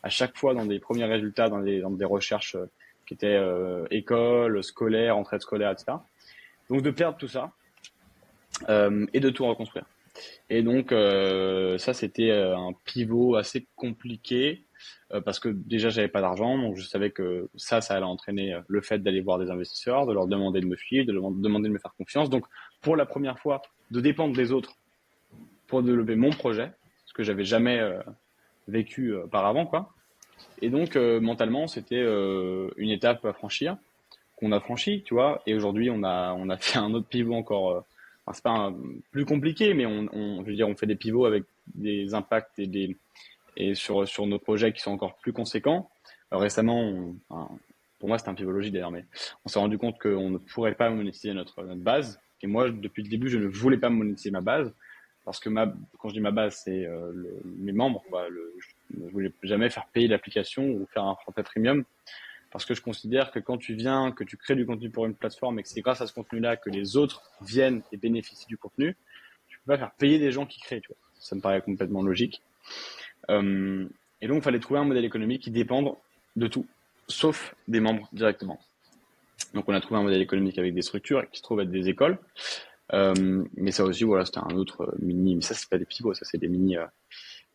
[0.04, 2.70] à chaque fois dans des premiers résultats, dans des, dans des recherches euh,
[3.06, 5.98] qui étaient euh, école, scolaire, entraide scolaire, etc.
[6.70, 7.52] Donc de perdre tout ça
[8.70, 9.86] euh, et de tout reconstruire.
[10.50, 14.64] Et donc euh, ça c'était un pivot assez compliqué
[15.22, 18.62] parce que déjà j'avais pas d'argent, donc je savais que ça, ça allait entraîner euh,
[18.68, 21.70] le fait d'aller voir des investisseurs, de leur demander de me suivre, de leur demander
[21.70, 22.30] de me faire confiance.
[22.30, 22.46] Donc
[22.82, 24.76] pour la première fois, de dépendre des autres
[25.68, 26.72] pour développer mon projet,
[27.06, 28.00] ce que j'avais jamais euh,
[28.68, 29.94] vécu auparavant, quoi.
[30.62, 33.78] Et donc, mentalement, c'était une étape à franchir
[34.36, 35.42] qu'on a franchi, tu vois.
[35.46, 37.86] Et aujourd'hui, on a, on a fait un autre pivot encore.
[38.26, 38.74] Enfin, c'est pas
[39.12, 41.44] plus compliqué, mais on, je veux dire, on fait des pivots avec
[41.76, 42.98] des impacts et des
[43.58, 45.90] et sur sur nos projets qui sont encore plus conséquents.
[46.32, 47.14] récemment,
[48.00, 49.06] pour moi, c'est un pivot d'ailleurs, mais
[49.46, 52.20] on s'est rendu compte qu'on ne pourrait pas monétiser notre, base.
[52.42, 54.74] Et moi, depuis le début, je ne voulais pas monétiser ma base
[55.24, 57.14] parce que ma, quand je dis ma base, c'est euh,
[57.46, 58.04] mes membres.
[58.30, 61.86] Le, je ne voulais jamais faire payer l'application ou faire un forfait premium
[62.52, 65.16] parce que je considère que quand tu viens, que tu crées du contenu pour une
[65.16, 68.58] plateforme et que c'est grâce à ce contenu-là que les autres viennent et bénéficient du
[68.58, 68.98] contenu,
[69.48, 70.82] tu peux pas faire payer des gens qui créent.
[70.82, 70.98] Tu vois.
[71.20, 72.42] Ça me paraît complètement logique.
[73.30, 73.86] Euh,
[74.22, 75.96] et donc, il fallait trouver un modèle économique qui dépende
[76.36, 76.66] de tout,
[77.08, 78.60] sauf des membres directement.
[79.54, 81.90] Donc, on a trouvé un modèle économique avec des structures qui se trouvent être des
[81.90, 82.18] écoles.
[82.94, 85.36] Euh, mais ça aussi, voilà, c'était un autre mini.
[85.36, 86.78] Mais ça, c'est pas des pivots, ça, c'est des mini.
[86.78, 86.86] Euh...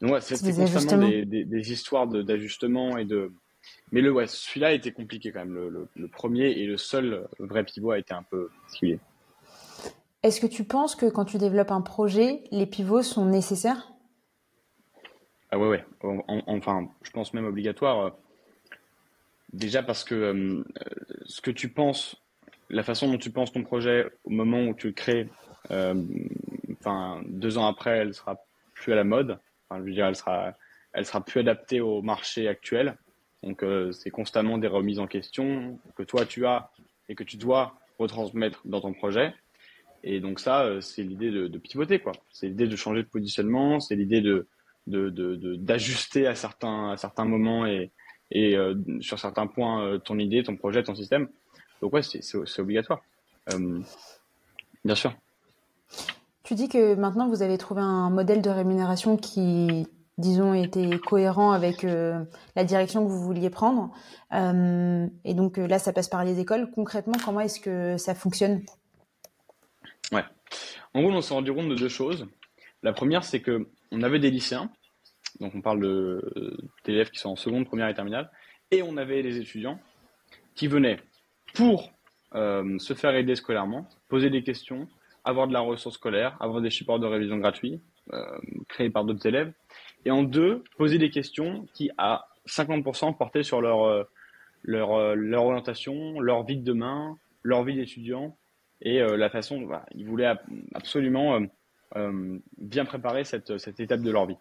[0.00, 3.32] Donc, ouais, c'est constamment des, des, des, histoires d'ajustement et de
[3.90, 5.54] mais le, ouais, celui-là était compliqué quand même.
[5.54, 8.98] Le, le, premier et le seul vrai pivot a été un peu particulier.
[10.22, 13.92] Est-ce que tu penses que quand tu développes un projet, les pivots sont nécessaires?
[15.50, 15.84] Ah ouais, ouais.
[16.46, 18.06] enfin, je pense même obligatoire.
[18.06, 18.10] Euh,
[19.52, 20.64] déjà parce que euh,
[21.26, 22.16] ce que tu penses,
[22.68, 25.28] la façon dont tu penses ton projet au moment où tu le crées,
[25.70, 25.94] euh,
[27.26, 28.36] deux ans après, elle sera
[28.74, 29.38] plus à la mode.
[29.68, 30.54] Enfin, je veux dire, elle sera,
[30.92, 32.96] elle sera plus adaptée au marché actuel.
[33.42, 36.70] Donc euh, c'est constamment des remises en question que toi tu as
[37.08, 39.34] et que tu dois retransmettre dans ton projet.
[40.02, 42.12] Et donc ça, euh, c'est l'idée de, de, pivoter quoi.
[42.32, 44.46] C'est l'idée de changer de positionnement, c'est l'idée de
[44.88, 47.90] d'ajuster de, de, à certains à certains moments et,
[48.30, 51.28] et euh, sur certains points ton idée, ton projet, ton système.
[51.82, 53.00] Donc ouais, c'est obligatoire.
[54.84, 55.14] bien sûr.
[56.42, 59.86] Tu dis que maintenant vous avez trouvé un modèle de rémunération qui
[60.18, 62.24] disons, été cohérent avec euh,
[62.56, 63.92] la direction que vous vouliez prendre.
[64.34, 66.70] Euh, et donc euh, là, ça passe par les écoles.
[66.74, 68.62] Concrètement, comment est-ce que ça fonctionne?
[70.12, 70.24] Ouais.
[70.92, 72.26] En gros, on s'est rendu compte de deux choses.
[72.82, 74.70] La première, c'est que on avait des lycéens,
[75.40, 78.30] donc on parle de d'élèves qui sont en seconde, première et terminale,
[78.70, 79.80] et on avait des étudiants
[80.54, 80.98] qui venaient
[81.54, 81.90] pour
[82.32, 84.86] se faire aider scolairement, poser des questions,
[85.24, 87.80] avoir de la ressource scolaire, avoir des supports de révision gratuits
[88.68, 89.52] créés par d'autres élèves,
[90.04, 94.04] et en deux, poser des questions qui, à 50%, portaient sur leur, euh,
[94.62, 98.36] leur, euh, orientation, leur vie de demain, leur vie d'étudiant.
[98.80, 100.32] Et euh, la façon, bah, ils voulaient
[100.74, 101.40] absolument
[102.58, 104.36] bien préparer cette, cette étape de leur vie.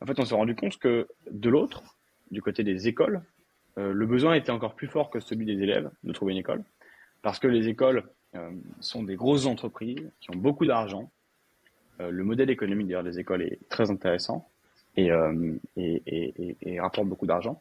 [0.00, 1.82] En fait, on s'est rendu compte que de l'autre,
[2.30, 3.22] du côté des écoles,
[3.76, 6.64] le besoin était encore plus fort que celui des élèves de trouver une école,
[7.20, 8.04] parce que les écoles
[8.80, 11.10] sont des grosses entreprises qui ont beaucoup d'argent.
[11.98, 14.48] le modèle économique d'ailleurs des écoles est très intéressant
[14.96, 15.58] et, euh,
[16.78, 17.60] rapportent beaucoup d'argent.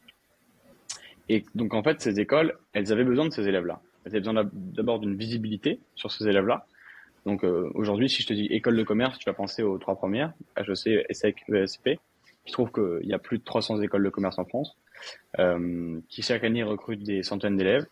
[1.30, 3.82] Et donc en fait, ces écoles, elles avaient besoin de ces élèves-là.
[4.06, 6.66] Elles avaient besoin d'abord d'une visibilité sur ces élèves-là.
[7.26, 9.96] Donc euh, aujourd'hui, si je te dis école de commerce, tu vas penser aux trois
[9.96, 11.90] premières, HEC, ESSEC, ESP.
[12.46, 14.78] Je trouve qu'il y a plus de 300 écoles de commerce en France
[15.40, 17.86] euh, qui chaque année recrutent des centaines d'élèves.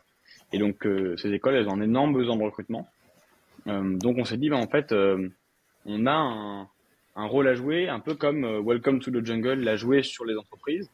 [0.52, 2.88] Et donc euh, ces écoles, elles ont un énorme besoin de recrutement.
[3.68, 4.94] Euh, donc on s'est dit, ben, en fait,
[5.86, 6.68] on a
[7.16, 10.36] un, rôle à jouer, un peu comme Welcome to the Jungle l'a joué sur les
[10.36, 10.90] entreprises.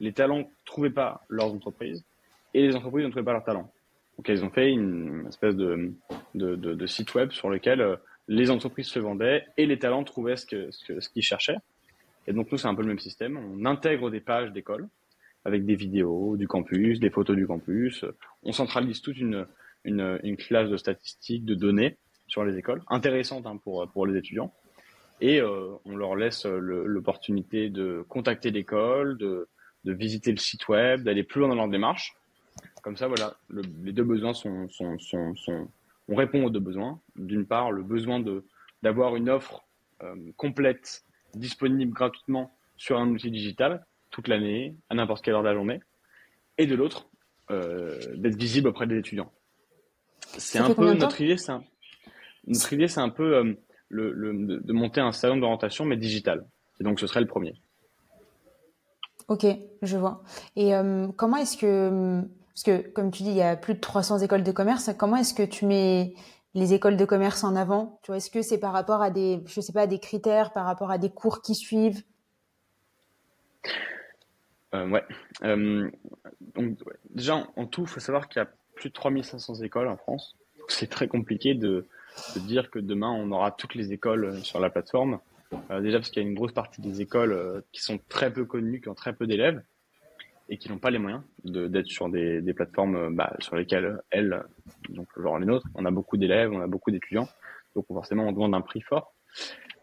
[0.00, 2.04] Les talents ne trouvaient pas leurs entreprises
[2.52, 3.70] et les entreprises ne trouvaient pas leurs talents.
[4.16, 5.92] Donc ils ont fait une espèce de,
[6.34, 7.98] de, de, site web sur lequel
[8.28, 11.58] les entreprises se vendaient et les talents trouvaient ce qu'ils ce, ce qu'ils cherchaient.
[12.26, 13.36] Et donc nous, c'est un peu le même système.
[13.36, 14.88] On intègre des pages d'école
[15.44, 18.04] avec des vidéos du campus, des photos du campus.
[18.42, 19.46] On centralise toute une,
[19.84, 24.18] une, une classe de statistiques, de données sur les écoles, intéressantes hein, pour, pour les
[24.18, 24.52] étudiants
[25.20, 29.48] et euh, on leur laisse euh, l'opportunité de contacter l'école, de,
[29.84, 32.14] de, visiter le site web, d'aller plus loin dans leur démarche.
[32.82, 35.68] Comme ça, voilà, le, les deux besoins sont, sont, sont, sont,
[36.08, 37.00] on répond aux deux besoins.
[37.16, 38.44] D'une part, le besoin de
[38.82, 39.64] d'avoir une offre
[40.02, 41.04] euh, complète,
[41.36, 45.80] disponible gratuitement sur un outil digital toute l'année, à n'importe quelle heure de la journée,
[46.58, 47.08] et de l'autre,
[47.50, 49.32] euh, d'être visible auprès des étudiants.
[50.38, 51.52] C'est un peu notre idée, c'est
[52.46, 53.56] notre idée, c'est un peu
[53.88, 56.46] le, de monter un salon d'orientation, mais digital.
[56.80, 57.54] Et donc, ce serait le premier.
[59.28, 59.46] Ok,
[59.82, 60.22] je vois.
[60.56, 63.80] Et euh, comment est-ce que, parce que comme tu dis, il y a plus de
[63.80, 66.14] 300 écoles de commerce, comment est-ce que tu mets
[66.54, 69.42] les écoles de commerce en avant Tu vois, est-ce que c'est par rapport à des,
[69.46, 72.02] je sais pas, des critères, par rapport à des cours qui suivent?
[74.74, 75.04] Euh, Ouais.
[75.42, 75.90] Euh,
[77.10, 80.36] déjà, en, tout, il faut savoir qu'il y a plus de 3500 écoles en France.
[80.68, 81.86] C'est très compliqué de,
[82.36, 85.18] dire que demain on aura toutes les écoles euh, sur la plateforme.
[85.70, 88.44] Euh, déjà parce qu'il y a une grosse partie des écoles qui sont très peu
[88.44, 89.62] connues, qui ont très peu d'élèves.
[90.48, 94.42] Et qui n'ont pas les moyens d'être sur des, plateformes bah, sur lesquelles elles,
[94.90, 97.28] donc genre les nôtres, on a beaucoup d'élèves, on a beaucoup d'étudiants,
[97.74, 99.14] donc forcément on demande un prix fort.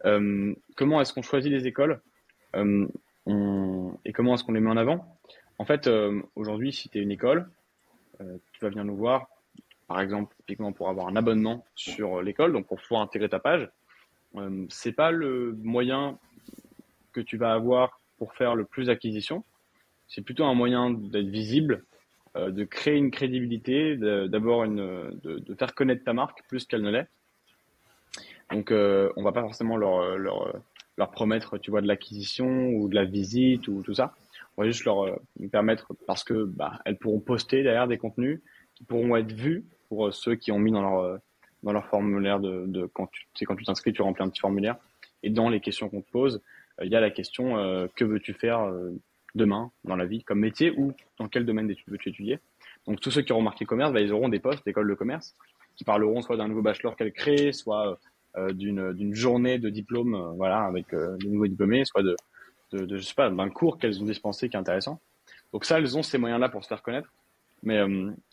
[0.04, 2.00] Euh, comment est-ce qu'on choisit les écoles
[2.56, 2.86] euh,
[4.04, 5.18] et comment est-ce qu'on les met en avant?
[5.58, 7.48] En fait, euh, aujourd'hui, si tu es une école,
[8.52, 9.26] tu vas venir nous voir,
[9.88, 13.68] par exemple, typiquement pour avoir un abonnement sur l'école, donc pour pouvoir intégrer ta page.
[14.36, 16.18] Euh, c'est pas le moyen
[17.12, 19.44] que tu vas avoir pour faire le plus d'acquisition.
[20.14, 21.84] C'est plutôt un moyen d'être visible,
[22.34, 27.08] de créer une crédibilité, une, de, de, faire connaître ta marque plus qu'elle ne l'est.
[28.50, 30.54] Donc, euh, on va pas forcément leur, leur,
[30.98, 34.14] leur promettre, tu vois, de l'acquisition ou de la visite ou tout ça.
[34.56, 35.16] On va juste leur euh,
[35.50, 38.40] permettre parce que bah, elles pourront poster derrière des contenus
[38.74, 41.18] qui pourront être vus pour euh, ceux qui ont mis dans leur euh,
[41.62, 44.40] dans leur formulaire de, de quand tu sais quand tu t'inscris, tu remplis un petit
[44.40, 44.76] formulaire
[45.22, 46.42] et dans les questions qu'on te pose,
[46.82, 47.54] il y a la question
[47.94, 48.68] que veux-tu faire
[49.34, 52.38] demain dans la vie comme métier ou dans quel domaine d'études veux-tu étudier.
[52.86, 55.34] Donc tous ceux qui auront marqué commerce, bah, ils auront des postes d'école de commerce
[55.76, 57.98] qui parleront soit d'un nouveau bachelor qu'elle crée, soit
[58.36, 62.16] euh, d'une d'une journée de diplôme, euh, voilà, avec euh, nouveaux diplômés, soit de,
[62.72, 65.00] je sais pas, d'un cours qu'elles ont dispensé qui est intéressant.
[65.52, 67.12] Donc ça, elles ont ces moyens-là pour se faire connaître.
[67.64, 67.80] Mais,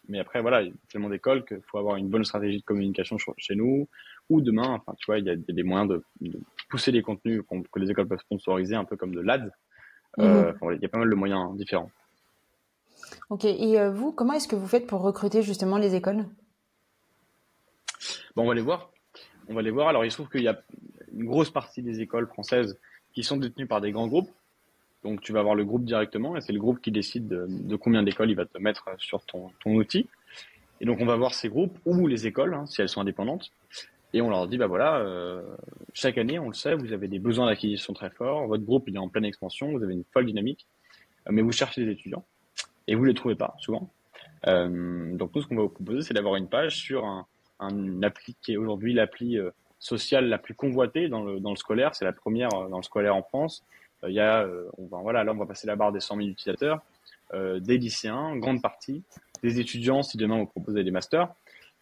[0.07, 2.63] mais après, voilà, il y a tellement d'écoles qu'il faut avoir une bonne stratégie de
[2.63, 3.87] communication chez nous.
[4.29, 7.79] Ou demain, tu vois, il y a, des moyens de, de pousser les contenus que
[7.79, 9.51] les écoles peuvent sponsoriser, un peu comme de l'AD.
[10.17, 10.73] Euh, mhm.
[10.75, 11.91] il y a pas mal de moyens différents.
[13.29, 13.45] Ok.
[13.45, 16.25] Et vous, comment est-ce que vous faites pour recruter justement les écoles?
[18.35, 18.91] Bon, on va les voir
[19.49, 19.89] on va les voir.
[19.89, 20.61] Alors, il se trouve qu'il y a
[21.13, 22.77] une grosse partie des écoles françaises
[23.13, 24.29] qui sont détenues par des grands groupes.
[25.03, 28.03] Donc, tu vas avoir le groupe directement et c'est le groupe qui décide de, combien
[28.03, 30.07] d'écoles il va te mettre sur ton, outil.
[30.81, 33.51] Et donc, on va voir ces groupes ou les écoles, hein, si elles sont indépendantes.
[34.13, 35.41] Et on leur dit, bah voilà, euh,
[35.93, 38.47] chaque année, on le sait, vous avez des besoins d'acquisition très forts.
[38.47, 39.71] Votre groupe, il est en pleine expansion.
[39.71, 40.67] Vous avez une folle dynamique.
[41.27, 42.25] Euh, mais vous cherchez des étudiants
[42.87, 43.89] et vous les trouvez pas, souvent.
[44.47, 47.27] Euh, donc, tout ce qu'on va vous proposer, c'est d'avoir une page sur un,
[47.59, 51.55] un appli qui est aujourd'hui l'appli euh, sociale la plus convoitée dans le, dans le
[51.55, 51.93] scolaire.
[51.95, 53.63] C'est la première euh, dans le scolaire en France.
[54.03, 56.15] Euh, il y a, on va, voilà, là on va passer la barre des 100
[56.17, 56.81] 000 utilisateurs,
[57.33, 59.03] des lycéens, grande partie,
[59.43, 61.27] des étudiants si demain vous proposez des masters.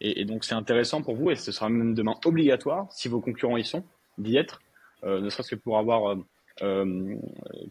[0.00, 3.56] Et, donc c'est intéressant pour vous et ce sera même demain obligatoire si vos concurrents
[3.56, 3.84] y sont
[4.16, 4.60] d'y être,
[5.04, 6.16] ne serait-ce que pour avoir,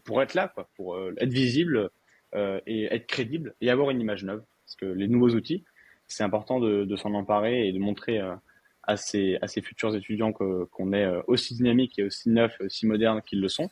[0.04, 1.90] pour être là, quoi, pour être visible
[2.34, 4.42] et être crédible et avoir une image neuve.
[4.68, 5.64] Parce que les nouveaux outils,
[6.08, 8.34] c'est important de, s'en emparer et de montrer euh,
[8.82, 13.40] à ces, futurs étudiants qu'on est euh, aussi dynamique et aussi neuf, aussi moderne qu'ils
[13.40, 13.70] le sont.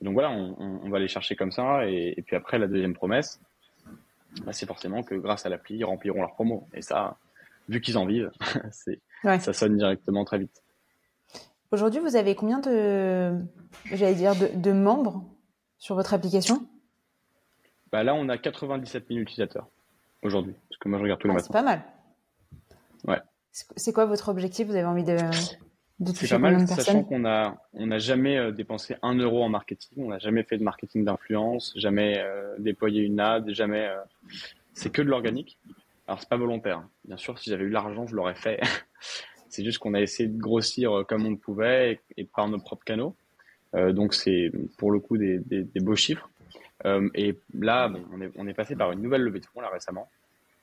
[0.00, 1.88] Donc voilà, on, va les chercher comme ça.
[1.88, 3.40] Et, et puis après, la deuxième promesse,
[4.44, 6.66] bah, c'est forcément que grâce à l'appli, ils rempliront leur promo.
[6.74, 7.18] Et ça,
[7.68, 8.30] vu qu'ils en vivent,
[8.72, 10.62] c'est, ça sonne directement très vite.
[11.70, 13.34] Aujourd'hui, vous avez combien de,
[13.86, 15.24] j'allais dire, de, de, membres
[15.78, 16.66] sur votre application?
[17.90, 19.68] Bah Là, on a 97 000 utilisateurs
[20.22, 20.54] aujourd'hui.
[20.68, 21.46] Parce que moi, je regarde tous les ah, matins.
[21.46, 21.82] C'est pas mal.
[23.06, 23.20] Ouais.
[23.50, 24.66] C'est quoi votre objectif?
[24.66, 25.16] Vous avez envie de,
[26.02, 29.48] de toucher pas mal, sachant qu'on a, on n'a jamais euh, dépensé un euro en
[29.48, 33.86] marketing, on n'a jamais fait de marketing d'influence, jamais euh, déployé une ad, jamais.
[33.86, 33.96] Euh,
[34.72, 35.58] c'est que de l'organique.
[36.06, 36.78] Alors c'est pas volontaire.
[36.78, 36.90] Hein.
[37.04, 38.60] Bien sûr, si j'avais eu l'argent, je l'aurais fait.
[39.48, 43.14] c'est juste qu'on a essayé de grossir comme on pouvait et, par nos propres canaux.
[43.74, 45.40] donc c'est pour le coup des,
[45.76, 46.28] beaux chiffres.
[46.84, 47.90] Euh, et là,
[48.36, 50.08] on, est, passé par une nouvelle levée de fonds là récemment,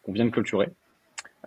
[0.03, 0.69] qu'on vient de clôturer.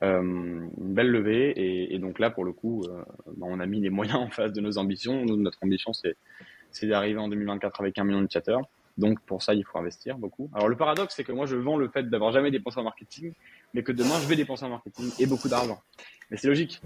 [0.03, 1.53] Euh, une belle levée
[1.93, 3.05] et, donc là pour le coup euh,
[3.37, 7.19] ben, on a mis les moyens en face de nos ambitions notre ambition c'est d'arriver
[7.19, 8.63] en 2024 avec un million d'utilisateurs
[8.99, 11.77] donc pour ça il faut investir beaucoup alors le paradoxe c'est que moi je vends
[11.77, 13.33] le fait d'avoir jamais dépensé en marketing
[13.75, 15.81] mais que demain je vais dépenser en marketing et beaucoup d'argent
[16.31, 16.81] mais c'est logique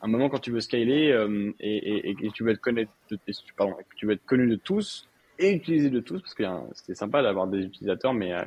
[0.00, 2.88] à un moment quand tu veux scaler euh, et, et, et, tu veux être connu
[4.48, 8.32] de, tous et utilisé de tous parce que hein, c'était sympa d'avoir des utilisateurs, mais
[8.32, 8.42] euh,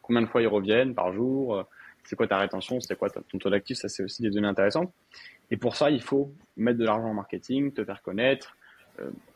[0.00, 1.62] combien de fois ils reviennent par jour euh,
[2.04, 4.92] C'est quoi ta rétention C'est quoi ton taux d'actif Ça, c'est aussi des données intéressantes.
[5.50, 8.56] Et pour ça, il faut mettre de l'argent en marketing, te faire connaître.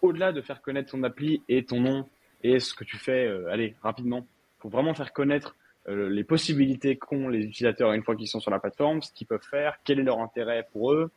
[0.02, 2.08] Au-delà de faire connaître ton appli et ton nom
[2.44, 4.24] et ce que tu fais, allez, rapidement,
[4.60, 5.56] faut vraiment faire connaître
[5.88, 9.42] les possibilités qu'ont les utilisateurs une fois qu'ils sont sur la plateforme, ce qu'ils peuvent
[9.42, 11.10] faire, quel est leur intérêt pour eux.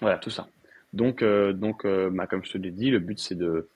[0.00, 0.46] Voilà, tout ça.
[0.92, 3.68] Donc, donc bah, comme je te l'ai dit, le but, c'est de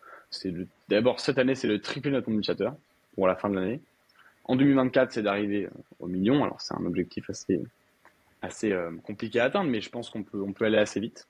[0.89, 2.77] d'abord cette année, c'est de tripler notre nombre
[3.15, 3.81] pour la fin de l'année.
[4.45, 5.71] En 2024, c'est d'arriver euh,
[6.01, 6.43] au million.
[6.45, 7.61] Alors c'est un objectif assez
[8.43, 11.27] assez euh, compliqué à atteindre, mais je pense qu'on peut on peut aller assez vite.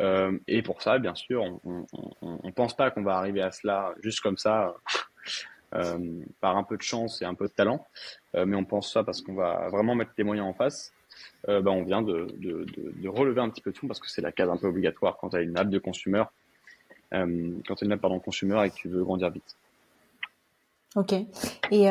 [0.00, 1.86] Euh, et pour ça, bien sûr, on,
[2.20, 4.74] on, pense pas qu'on va arriver à cela juste comme ça,
[6.40, 7.86] par un peu de chance et un peu de talent,
[8.34, 10.92] mais on pense ça parce qu'on va vraiment mettre des moyens en face.
[11.46, 12.26] bah, on vient de,
[13.08, 15.36] relever un petit peu fonds parce que c'est la case un peu obligatoire quand tu
[15.36, 16.24] as une app de consumer
[17.14, 19.56] euh, quand tu es une pardon, consumer et que tu veux grandir vite.
[20.94, 21.12] Ok.
[21.70, 21.86] Et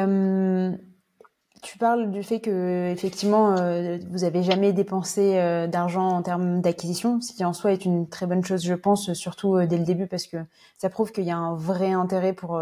[1.65, 6.61] tu parles du fait que effectivement euh, vous avez jamais dépensé euh, d'argent en termes
[6.61, 9.79] d'acquisition, ce qui en soi est une très bonne chose, je pense, surtout euh, dès
[9.79, 10.37] le début parce que
[10.77, 12.61] ça prouve qu'il y a un vrai intérêt pour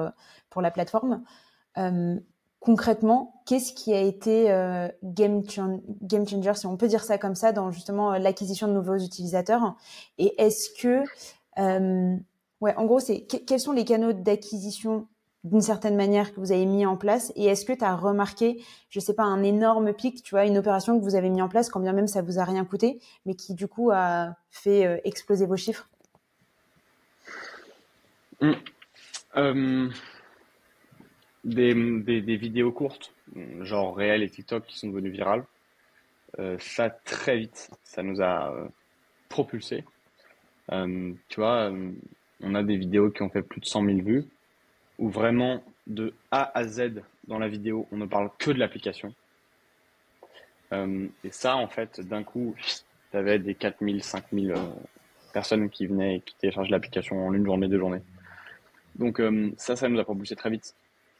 [0.49, 1.21] pour la plateforme.
[2.59, 4.45] concrètement, qu'est-ce qui a été
[5.03, 9.75] game, changer, si on peut dire ça comme ça, dans justement l'acquisition de nouveaux utilisateurs?
[10.17, 11.03] Et est-ce que
[12.61, 15.07] ouais, en gros, c'est quels sont les canaux d'acquisition
[15.43, 18.61] d'une certaine manière que vous avez mis en place Et est-ce que tu as remarqué,
[18.89, 21.49] je sais pas, un énorme pic, tu vois, une opération que vous avez mis en
[21.49, 24.85] place, quand bien même ça vous a rien coûté, mais qui du coup a fait
[24.85, 25.89] euh, exploser vos chiffres?
[28.41, 28.51] Mmh.
[29.37, 29.89] euh,
[31.43, 31.73] des,
[32.21, 33.13] des, vidéos courtes,
[33.61, 35.45] genre réel et TikTok, qui sont devenues virales.
[36.39, 38.53] Euh, ça très vite, ça nous a
[39.29, 39.83] propulsé.
[40.69, 41.71] tu vois,
[42.41, 44.25] on a des vidéos qui ont fait plus de 100 000 vues
[45.03, 49.13] où vraiment de A à Z dans la vidéo, on ne parle que de l'application.
[50.71, 52.55] Euh, et ça, en fait, d'un coup,
[53.11, 54.55] tu avais des 4000, 5000 euh,
[55.33, 58.01] personnes qui venaient et qui téléchargeaient l'application en une journée, deux journées.
[58.95, 60.73] Donc euh, ça, ça nous a propulsé très vite.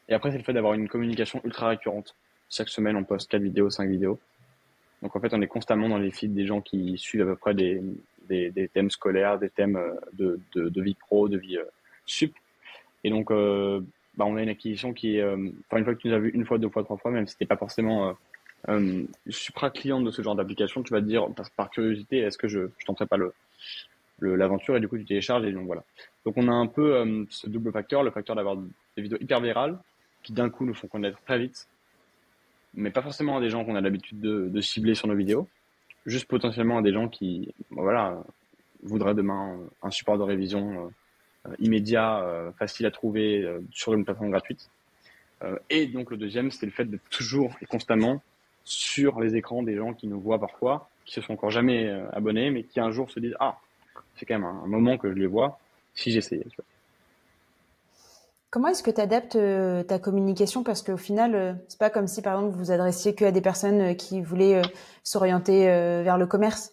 [0.08, 2.16] Et après, c'est le fait d'avoir une communication ultra récurrente.
[2.50, 4.18] Chaque semaine, on poste 4 vidéos, 5 vidéos.
[5.02, 7.36] Donc en fait, on est constamment dans les feeds des gens qui suivent à peu
[7.36, 7.82] près des,
[8.30, 9.78] des, thèmes scolaires, des thèmes
[10.14, 11.58] de, de, de vie pro, de vie
[12.06, 12.34] sup.
[13.04, 13.82] Et donc, euh,
[14.18, 16.32] bah, on a une acquisition qui est, euh, une fois que tu nous as vu
[16.34, 18.16] une fois, deux fois, trois fois, même si t'es pas forcément
[18.70, 21.28] euh, supra client de ce genre d'application, tu vas te dire
[21.58, 23.34] par, curiosité, est-ce que je, je tenterai pas le
[24.22, 24.78] l'aventure?
[24.78, 25.84] Et du coup tu télécharges et donc voilà.
[26.26, 29.78] Donc on a un peu ce double facteur, le facteur d'avoir des vidéos hyper virales
[30.22, 31.68] qui d'un coup nous font connaître très vite,
[32.74, 35.50] mais pas forcément à des gens qu'on a l'habitude de, de, cibler sur nos vidéos,
[36.06, 38.24] juste potentiellement à des gens qui, voilà,
[38.84, 40.90] voudraient demain un support de révision euh,
[41.60, 44.70] immédiat, euh, facile à trouver euh, sur une plateforme gratuite.
[45.70, 48.22] et donc le deuxième, c'est le fait d'être toujours et constamment
[48.64, 52.50] sur les écrans des gens qui nous voient parfois, qui se sont encore jamais abonnés,
[52.50, 53.60] mais qui un jour se disent ah
[54.16, 55.60] c'est quand même un, moment que je les vois
[55.96, 56.46] si j'essayais.
[58.52, 59.38] Comment est-ce que tu adaptes
[59.88, 60.64] ta communication?
[60.64, 63.42] Parce qu'au final, c'est pas comme si, par exemple, vous vous adressiez que à des
[63.42, 64.62] personnes qui voulaient
[65.04, 66.72] s'orienter vers le commerce.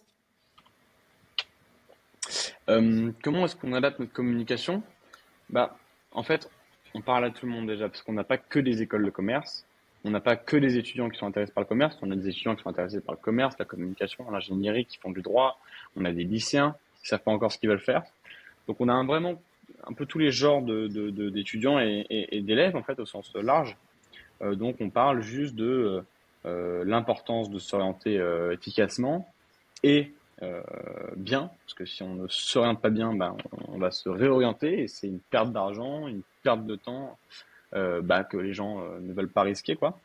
[2.70, 4.82] Euh, comment est-ce qu'on adapte notre communication?
[5.48, 5.76] Bah,
[6.12, 6.48] en fait,
[6.94, 9.10] on parle à tout le monde déjà, parce qu'on n'a pas que des écoles de
[9.10, 9.66] commerce,
[10.04, 12.28] on n'a pas que des étudiants qui sont intéressés par le commerce, on a des
[12.28, 15.58] étudiants qui sont intéressés par le commerce, la communication, l'ingénierie, qui font du droit,
[15.96, 18.04] on a des lycéens qui savent pas encore ce qu'ils veulent faire.
[18.68, 19.42] Donc on a vraiment
[19.88, 23.76] un peu tous les genres d'étudiants et, d'élèves en fait au sens large.
[24.42, 26.04] Euh, donc on parle juste de
[26.46, 28.14] euh, l'importance de s'orienter
[28.52, 29.28] efficacement
[29.82, 30.12] et
[30.42, 30.62] euh,
[31.16, 33.36] bien, parce que si on ne s'oriente pas bien, ben,
[33.68, 37.18] on, va se réorienter et c'est une perte d'argent, une perte de temps
[37.74, 39.98] euh, bah, que les gens euh, ne veulent pas risquer, quoi.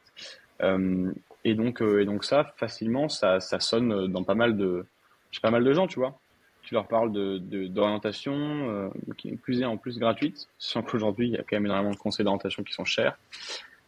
[0.61, 4.85] et donc, et donc ça, facilement, ça, sonne dans pas mal de,
[5.31, 6.19] chez pas mal de gens, tu vois
[6.61, 11.33] tu leur parles de d'orientation qui est plus et en plus gratuite, sans qu'aujourd'hui il
[11.33, 13.19] y a quand même énormément de conseils d'orientation qui sont chers,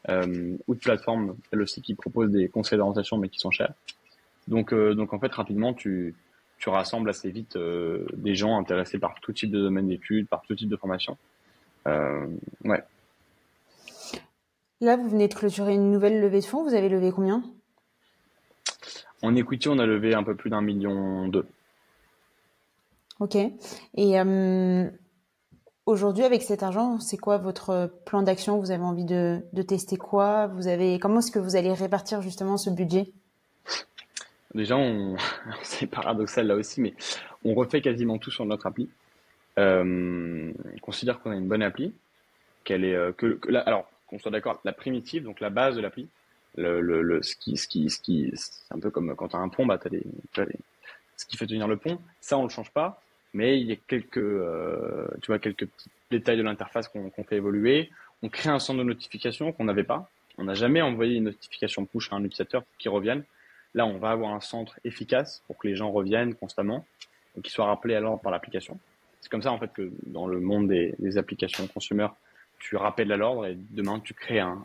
[0.08, 3.74] ou de plateformes elles aussi qui proposent des conseils d'orientation mais qui sont chers.
[4.48, 6.14] Donc donc en fait rapidement tu
[6.58, 10.42] tu rassembles assez vite euh, des gens intéressés par tout type de domaine d'études, par
[10.42, 11.18] tout type de formation.
[11.88, 12.28] Euh,
[12.64, 12.84] ouais.
[14.82, 16.64] Là, vous venez de clôturer une nouvelle levée de fonds.
[16.64, 17.44] Vous avez levé combien?
[19.24, 21.48] En equity, on a levé un peu plus d'un million deux.
[23.20, 23.36] Ok.
[23.36, 24.88] Et euh,
[25.88, 28.60] aujourd'hui, avec cet argent, c'est quoi votre plan d'action?
[28.60, 30.48] Vous avez envie de, de tester quoi?
[30.48, 33.12] Vous avez comment est-ce que vous allez répartir justement ce budget?
[34.54, 35.18] Déjà, on...
[35.64, 36.94] c'est paradoxal là aussi, mais
[37.44, 38.90] on refait quasiment tout sur notre appli.
[39.58, 41.94] Euh, on considère qu'on a une bonne appli,
[42.64, 46.08] qu'elle est euh, que, alors qu'on soit d'accord, la primitive, donc la base de l'appli,
[46.56, 49.80] le, ce c'est un peu comme quand tu as un pont, bah
[51.18, 52.00] ce qui fait tenir le pont.
[52.22, 53.02] Ça, on le change pas,
[53.34, 57.36] mais il y a quelques, euh, tu vois, quelques petits détails de l'interface qu'on fait
[57.36, 57.90] évoluer.
[58.24, 60.10] On crée un centre de notification qu'on n'avait pas.
[60.38, 63.24] On n'a jamais envoyé une notification push à un utilisateur qui revienne.
[63.74, 66.86] Là, on va avoir un centre efficace pour que les gens reviennent constamment
[67.38, 68.80] et qu'ils soient rappelés à l'ordre par l'application.
[69.22, 72.08] C'est comme ça, en fait, que dans le monde des, applications consumer,
[72.60, 74.64] tu rappelles à l'ordre et demain, tu crées un,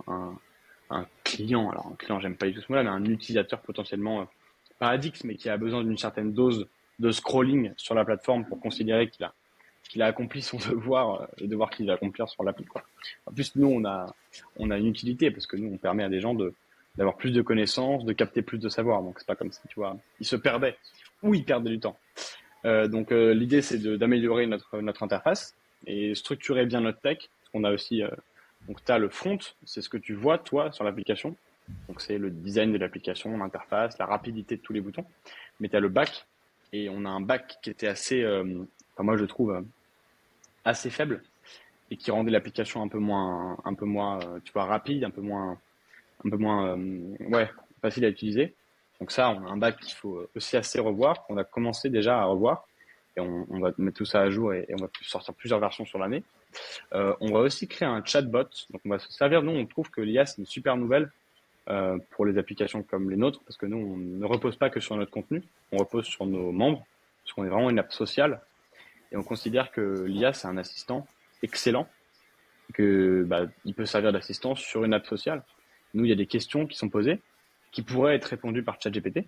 [1.24, 1.70] client.
[1.70, 4.28] Alors, un client, j'aime pas du tout ce mot-là, mais un utilisateur potentiellement,
[4.80, 9.08] euh, mais qui a besoin d'une certaine dose de scrolling sur la plateforme pour considérer
[9.08, 12.66] qu'il a accompli son devoir, euh, le devoir qu'il va accomplir sur l'appli.
[13.26, 14.14] En plus, nous, on a,
[14.56, 16.54] on a une utilité parce que nous, on permet à des gens de,
[16.96, 19.02] d'avoir plus de connaissances, de capter plus de savoir.
[19.02, 20.76] Donc c'est pas comme si tu vois, ils se perdaient
[21.22, 21.98] ou ils perdaient du temps.
[22.64, 27.18] Euh, donc euh, l'idée c'est d'améliorer notre notre interface et structurer bien notre tech.
[27.54, 28.08] On a aussi euh,
[28.68, 31.36] Donc, tu as le front, c'est ce que tu vois, toi, sur l'application.
[31.88, 35.04] Donc, c'est le design de l'application, l'interface, la rapidité de tous les boutons.
[35.60, 36.26] Mais tu as le back,
[36.72, 39.64] et on a un back qui était assez, enfin, moi, je trouve,
[40.64, 41.22] assez faible,
[41.90, 45.20] et qui rendait l'application un peu moins, un peu moins, tu vois, rapide, un peu
[45.20, 45.58] moins,
[46.24, 46.76] un peu moins,
[47.20, 47.50] ouais,
[47.80, 48.54] facile à utiliser.
[49.00, 52.20] Donc ça, on a un bac qu'il faut aussi assez revoir, qu'on a commencé déjà
[52.20, 52.66] à revoir,
[53.16, 55.84] et on, va mettre tout ça à jour et, et on va sortir plusieurs versions
[55.84, 56.22] sur l'année.
[56.92, 58.48] Euh, on va aussi créer un chatbot.
[58.70, 59.42] Donc on va se servir.
[59.42, 61.10] Nous, on trouve que l'IA c'est une super nouvelle
[61.68, 64.80] euh, pour les applications comme les nôtres parce que nous, on ne repose pas que
[64.80, 65.42] sur notre contenu,
[65.72, 66.84] on repose sur nos membres
[67.24, 68.40] parce qu'on est vraiment une app sociale
[69.12, 71.06] et on considère que l'IA c'est un assistant
[71.42, 71.88] excellent
[72.74, 75.42] que bah, il peut servir d'assistant sur une app sociale.
[75.94, 77.20] Nous, il y a des questions qui sont posées
[77.72, 79.24] qui pourraient être répondues par ChatGPT.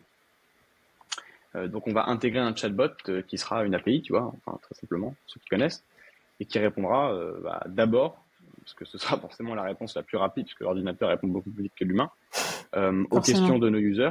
[1.57, 4.59] Euh, donc on va intégrer un chatbot euh, qui sera une API, tu vois, enfin
[4.63, 5.83] très simplement, ceux qui connaissent,
[6.41, 8.23] et qui répondra euh, bah, d'abord,
[8.61, 11.65] parce que ce sera forcément la réponse la plus rapide, puisque l'ordinateur répond beaucoup plus
[11.65, 12.11] vite que l'humain,
[13.11, 14.11] aux questions de nos users,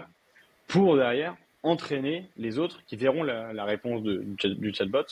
[0.68, 5.04] pour derrière entraîner les autres qui verront la, la réponse de, du, chat, du, chatbot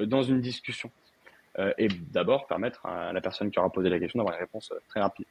[0.00, 0.90] dans une discussion.
[1.78, 5.00] Et d'abord permettre à la personne qui aura posé la question d'avoir une réponse très
[5.00, 5.26] rapide.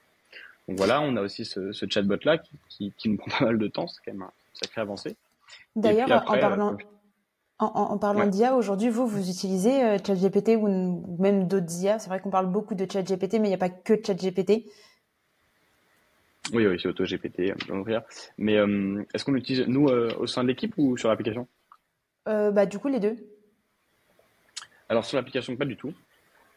[0.68, 3.58] Donc voilà, on a aussi ce, ce chatbot-là qui, qui, qui, nous prend pas mal
[3.58, 5.16] de temps, c'est quand même un sacré avancé.
[5.76, 6.78] D'ailleurs, en parlant,
[7.60, 8.30] en, en, parlant ouais.
[8.30, 12.00] d'IA, aujourd'hui, vous, vous utilisez euh, ChatGPT ou, ou même d'autres IA.
[12.00, 14.66] C'est vrai qu'on parle beaucoup de ChatGPT, mais il n'y a pas que ChatGPT.
[16.54, 18.00] Oui, oui, c'est AutoGPT, euh,
[18.38, 21.48] Mais euh, est-ce qu'on l'utilise, nous, euh, au sein de l'équipe ou sur l'application?
[22.28, 23.16] Euh, bah, Du coup, les deux.
[24.90, 25.94] Alors, sur l'application, pas du tout.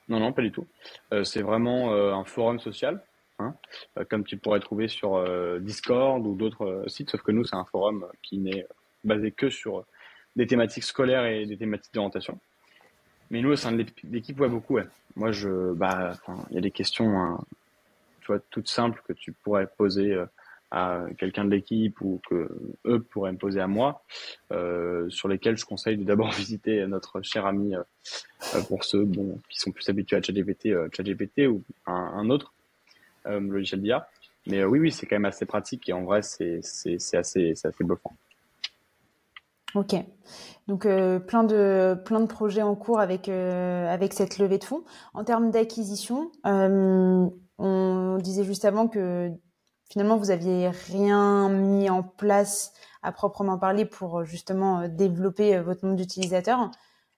[0.09, 0.67] Non, non, pas du tout.
[1.13, 3.03] Euh, c'est vraiment un forum social,
[3.39, 3.55] hein,
[4.09, 5.23] comme tu pourrais trouver sur
[5.61, 8.67] Discord ou d'autres sites, sauf que nous, c'est un forum qui n'est
[9.05, 9.85] basé que sur
[10.37, 12.39] des thématiques scolaires et des thématiques d'orientation.
[13.31, 14.87] Mais nous, au sein de l'équipe, ouais, beaucoup, ouais.
[15.17, 15.31] Moi,
[15.75, 16.15] bah,
[16.51, 17.41] il y a des questions, hein,
[18.21, 20.27] tu vois, toutes simples que tu pourrais poser euh,
[20.71, 22.49] à quelqu'un de l'équipe ou que
[22.87, 24.03] eux pourraient me poser à moi,
[24.53, 29.07] euh, sur lesquelles je conseille de d'abord visiter notre cher ami, euh, pour ceux,
[29.49, 32.54] qui sont plus habitués à ChatGPT, euh, ChatGPT ou un autre
[33.27, 34.09] euh, logiciel d'IA.
[34.47, 36.61] Mais oui, oui, c'est quand même assez pratique et en vrai, c'est,
[37.15, 38.15] assez, assez bluffant.
[39.75, 39.97] Ok,
[40.69, 44.65] donc euh, plein de plein de projets en cours avec euh, avec cette levée de
[44.65, 44.85] fonds.
[45.15, 49.33] En termes d'acquisition, euh, on disait juste avant que
[49.91, 52.73] finalement vous aviez rien mis en place
[53.03, 56.71] à proprement parler pour justement développer votre nombre d'utilisateurs.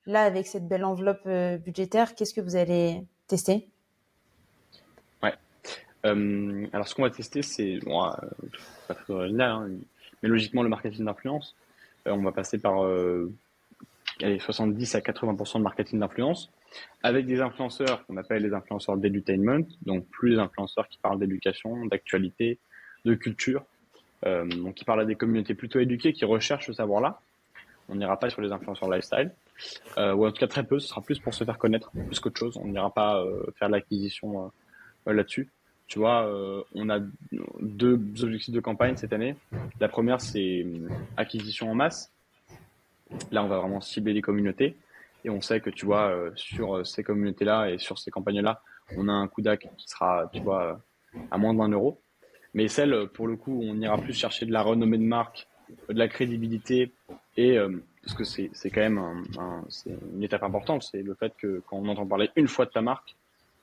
[0.07, 1.28] Là, avec cette belle enveloppe
[1.62, 3.68] budgétaire, qu'est-ce que vous allez tester?
[6.72, 8.11] Alors ce qu'on va tester, c'est bon,
[8.88, 9.68] pas très original, hein,
[10.22, 11.57] mais logiquement le marketing d'influence.
[12.07, 13.32] Euh, on va passer par euh,
[14.22, 16.50] allez, 70 à 80% de marketing d'influence
[17.02, 21.86] avec des influenceurs qu'on appelle les influenceurs d'edutainment, donc plus les influenceurs qui parlent d'éducation,
[21.86, 22.59] d'actualité,
[23.04, 23.64] de culture,
[24.24, 27.20] euh, donc qui parlent à des communautés plutôt éduquées qui recherchent ce savoir-là.
[27.88, 29.30] On n'ira pas sur les influenceurs lifestyle,
[29.98, 32.18] euh, ou en tout cas très peu, ce sera plus pour se faire connaître, plus
[32.20, 32.57] qu'autre chose.
[32.57, 34.52] On n'ira pas euh, faire l'acquisition
[35.07, 35.48] euh, là-dessus.
[35.87, 36.99] Tu vois, euh, on a
[37.61, 39.37] deux objectifs de campagne cette année.
[39.80, 40.66] La première, c'est
[41.16, 42.12] acquisition en masse.
[43.30, 44.76] Là, on va vraiment cibler les communautés.
[45.24, 48.62] Et on sait que, tu vois, euh, sur ces communautés-là et sur ces campagnes-là,
[48.97, 50.80] on a un coup d'acte qui sera, tu vois,
[51.30, 52.01] à moins de 20 euros.
[52.55, 55.47] Mais celle, pour le coup, on ira plus chercher de la renommée de marque,
[55.89, 56.93] de la crédibilité
[57.37, 59.64] et euh, parce que c'est quand même un, un,
[60.14, 62.80] une étape importante, c'est le fait que quand on entend parler une fois de ta
[62.80, 63.16] marque,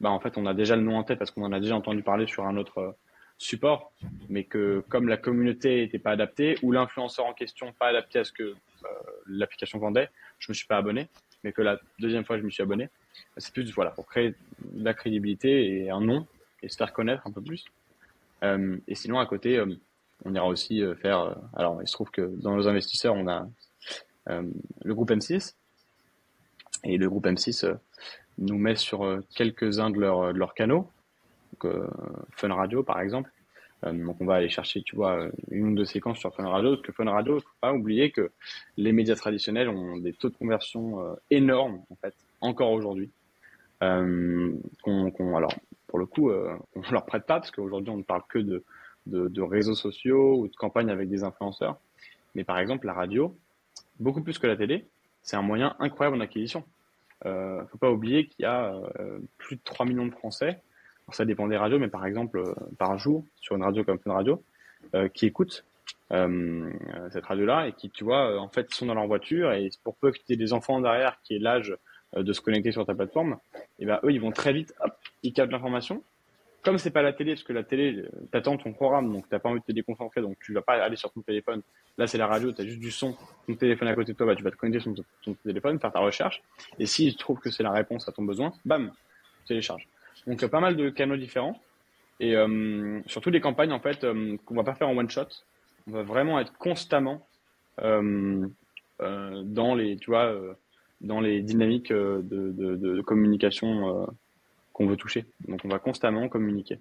[0.03, 1.77] bah en fait on a déjà le nom en tête parce qu'on en a déjà
[1.77, 2.91] entendu parler sur un autre euh,
[3.37, 3.93] support,
[4.27, 8.25] mais que comme la communauté n'était pas adaptée ou l'influenceur en question pas adapté à
[8.25, 8.87] ce que euh,
[9.27, 11.07] l'application vendait, je me suis pas abonné,
[11.45, 12.89] mais que la deuxième fois je me suis abonné.
[13.37, 14.35] C'est plus voilà pour créer
[14.73, 16.27] de la crédibilité et un nom
[16.61, 17.63] et se faire connaître un peu plus.
[18.43, 19.63] Euh, et sinon à côté,
[20.25, 21.37] on ira aussi faire.
[21.55, 23.47] Alors il se trouve que dans nos investisseurs on a
[24.27, 25.55] le groupe M6
[26.83, 27.77] et le groupe M6
[28.37, 30.89] nous met sur euh, quelques-uns de leurs de leurs canaux,
[31.53, 31.87] donc, euh,
[32.31, 33.31] Fun Radio par exemple.
[33.85, 36.71] Euh, donc on va aller chercher, tu vois, une ou deux séquences sur Fun Radio,
[36.71, 38.31] parce que Fun Radio, faut pas oublier que
[38.77, 43.09] les médias traditionnels ont des taux de conversion énormes en fait, encore aujourd'hui.
[43.81, 45.53] Alors
[45.87, 48.63] pour le coup, on leur prête pas parce qu'aujourd'hui on ne parle que de,
[49.07, 51.77] de, de, réseaux sociaux ou de campagnes avec des influenceurs.
[52.35, 53.35] Mais par exemple, la radio,
[53.99, 54.87] beaucoup plus que la télé,
[55.21, 56.63] c'est un moyen incroyable d'acquisition.
[57.25, 60.59] Euh, faut pas oublier qu'il y a euh, plus de 3 millions de Français.
[61.05, 63.99] Alors, ça dépend des radios, mais par exemple, euh, par jour, sur une radio comme
[63.99, 64.43] Fun Radio,
[65.13, 65.63] qui écoutent
[66.11, 66.69] euh,
[67.11, 70.11] cette radio-là et qui, tu vois, en fait, sont dans leur voiture et pour peu
[70.11, 71.75] que tu aies des enfants derrière qui aient l'âge
[72.15, 73.37] de se connecter sur ta plateforme,
[73.79, 74.93] et ben eux, ils vont très vite, hop,
[75.23, 76.03] ils captent l'information
[76.63, 79.49] comme c'est pas la télé, parce que la télé, t'attends ton programme, donc t'as pas
[79.49, 81.61] envie de te déconcentrer, donc tu vas pas aller sur ton téléphone.
[81.97, 83.15] Là, c'est la radio, tu as juste du son,
[83.47, 84.93] ton téléphone à côté de toi, bah, tu vas te connecter sur
[85.23, 86.41] ton, téléphone, faire ta recherche.
[86.79, 88.91] Et s'il trouve que c'est la réponse à ton besoin, bam,
[89.45, 89.87] télécharge.
[90.25, 91.59] Donc, il y a pas mal de canaux différents.
[92.21, 95.27] Et euh, surtout des campagnes, en fait, euh, qu'on va pas faire en one shot.
[95.87, 97.27] On va vraiment être constamment
[97.81, 98.47] euh,
[99.01, 100.53] euh dans les, tu vois, euh,
[101.01, 104.07] dans les dynamiques de communication
[104.73, 105.25] qu'on veut toucher.
[105.47, 106.79] Donc, on va constamment communiquer.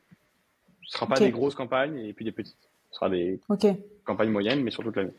[0.85, 2.57] Ce sera pas des grosses campagnes et puis des petites.
[2.91, 3.41] Ce sera des
[4.05, 5.15] campagnes moyennes, mais sur toute l'année.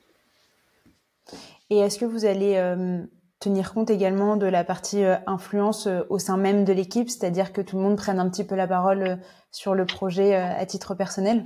[1.69, 3.01] Et est-ce que vous allez euh,
[3.39, 7.53] tenir compte également de la partie euh, influence euh, au sein même de l'équipe, c'est-à-dire
[7.53, 9.19] que tout le monde prenne un petit peu la parole
[9.51, 11.43] sur le projet à titre personnel?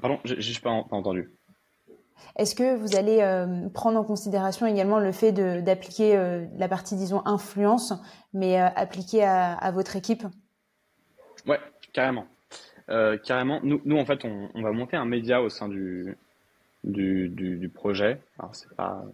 [0.00, 1.30] Pardon, je n'ai pas, entendu.
[2.36, 3.18] Est-ce que vous allez
[3.74, 6.16] prendre en considération également le fait d'appliquer
[6.56, 7.92] la partie, disons, influence,
[8.32, 10.24] mais appliquée à, votre équipe?
[11.46, 11.60] Ouais,
[11.92, 12.26] carrément.
[12.88, 16.16] Euh, carrément, nous, nous, en fait, on, on, va monter un média au sein du,
[16.84, 18.20] du, du, projet.
[18.38, 19.04] Alors, c'est pas,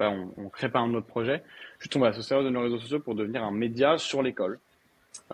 [0.00, 1.42] on, on crée pas un autre projet.
[1.78, 4.58] Juste, on va se servir de nos réseaux sociaux pour devenir un média sur l'école,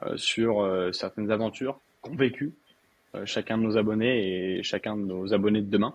[0.02, 2.52] euh, sur euh, certaines aventures qu'ont vécues
[3.14, 5.94] euh, chacun de nos abonnés et chacun de nos abonnés de demain.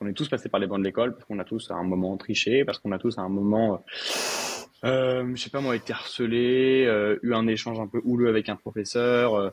[0.00, 1.84] Qu'on est tous passés par les bancs de l'école, parce qu'on a tous à un
[1.84, 3.84] moment triché, parce qu'on a tous à un moment
[4.84, 8.48] euh, je sais pas moi, été harcelé, euh, eu un échange un peu houleux avec
[8.48, 9.52] un professeur,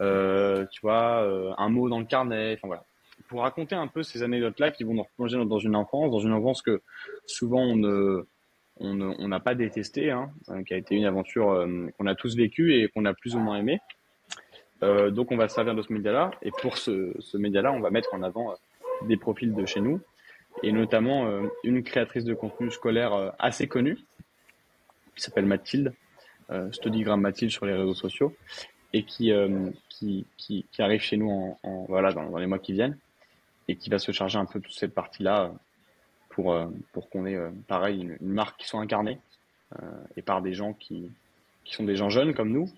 [0.00, 2.84] euh, tu vois, euh, un mot dans le carnet, enfin voilà.
[3.28, 6.32] Pour raconter un peu ces anecdotes-là qui vont nous replonger dans une enfance, dans une
[6.32, 6.80] enfance que
[7.26, 8.24] souvent on ne
[8.80, 11.66] on n'a pas détesté, hein, euh, qui a été une aventure
[11.98, 13.80] qu'on a tous vécue et qu'on a plus ou moins aimé.
[14.84, 17.90] Euh, donc on va se servir de ce média-là et pour ce média-là, on va
[17.90, 18.54] mettre en avant
[19.06, 20.00] des profils de chez nous
[20.62, 21.30] et notamment
[21.62, 23.98] une créatrice de contenu scolaire assez connue
[25.14, 25.92] qui s'appelle Mathilde,
[26.50, 26.70] euh,
[27.16, 28.34] Mathilde sur les réseaux sociaux
[28.92, 29.32] et qui,
[29.88, 32.96] qui, qui, qui, arrive chez nous en, en voilà, dans, les mois qui viennent
[33.68, 35.52] et qui va se charger un peu de toute cette partie-là
[36.30, 39.18] pour, euh, pour qu'on ait, euh, pareil, une, une, marque qui soit incarnée
[39.82, 39.86] euh,
[40.16, 41.10] et par des gens qui,
[41.64, 42.70] qui sont des gens jeunes comme nous.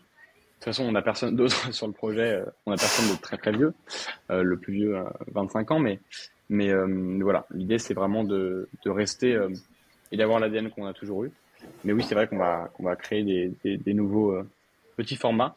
[0.61, 3.38] De toute façon, on n'a personne d'autre sur le projet, on n'a personne de très
[3.38, 3.72] très vieux,
[4.28, 5.02] le plus vieux,
[5.32, 6.00] 25 ans, mais,
[6.50, 6.70] mais
[7.22, 9.38] voilà, l'idée c'est vraiment de, de rester
[10.12, 11.32] et d'avoir l'ADN qu'on a toujours eu.
[11.84, 14.36] Mais oui, c'est vrai qu'on va, qu'on va créer des, des, des nouveaux
[14.96, 15.54] petits formats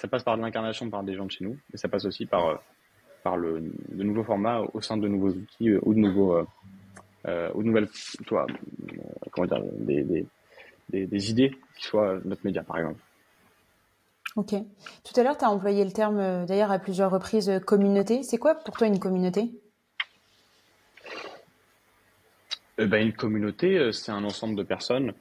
[0.00, 2.48] ça passe par l'incarnation par des gens de chez nous, mais ça passe aussi par,
[2.48, 2.54] euh,
[3.22, 6.36] par le, de nouveaux formats au sein de nouveaux outils euh, ou de nouveaux
[7.26, 7.88] euh, ou de nouvelles
[8.26, 8.46] toi,
[9.30, 10.26] comment dire, des,
[10.88, 13.00] des, idées qui soient notre média, par exemple.
[14.36, 14.54] Ok.
[15.04, 18.22] Tout à l'heure, tu as employé le terme, d'ailleurs, à plusieurs reprises, communauté.
[18.22, 19.50] C'est quoi pour toi une communauté?
[22.78, 25.12] Ben, Une communauté, c'est un ensemble de personnes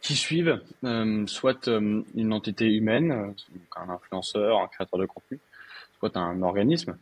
[0.00, 3.32] qui suivent euh, soit euh, une entité humaine, euh,
[3.76, 5.38] un influenceur, un créateur de contenu,
[5.98, 6.96] soit un organisme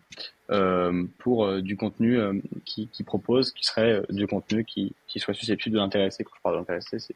[0.51, 2.19] euh, pour euh, du contenu
[2.65, 6.25] qui, qui, propose, qui serait du contenu qui, qui soit susceptible de l'intéresser.
[6.25, 7.15] Quand je parle d'intéresser, c'est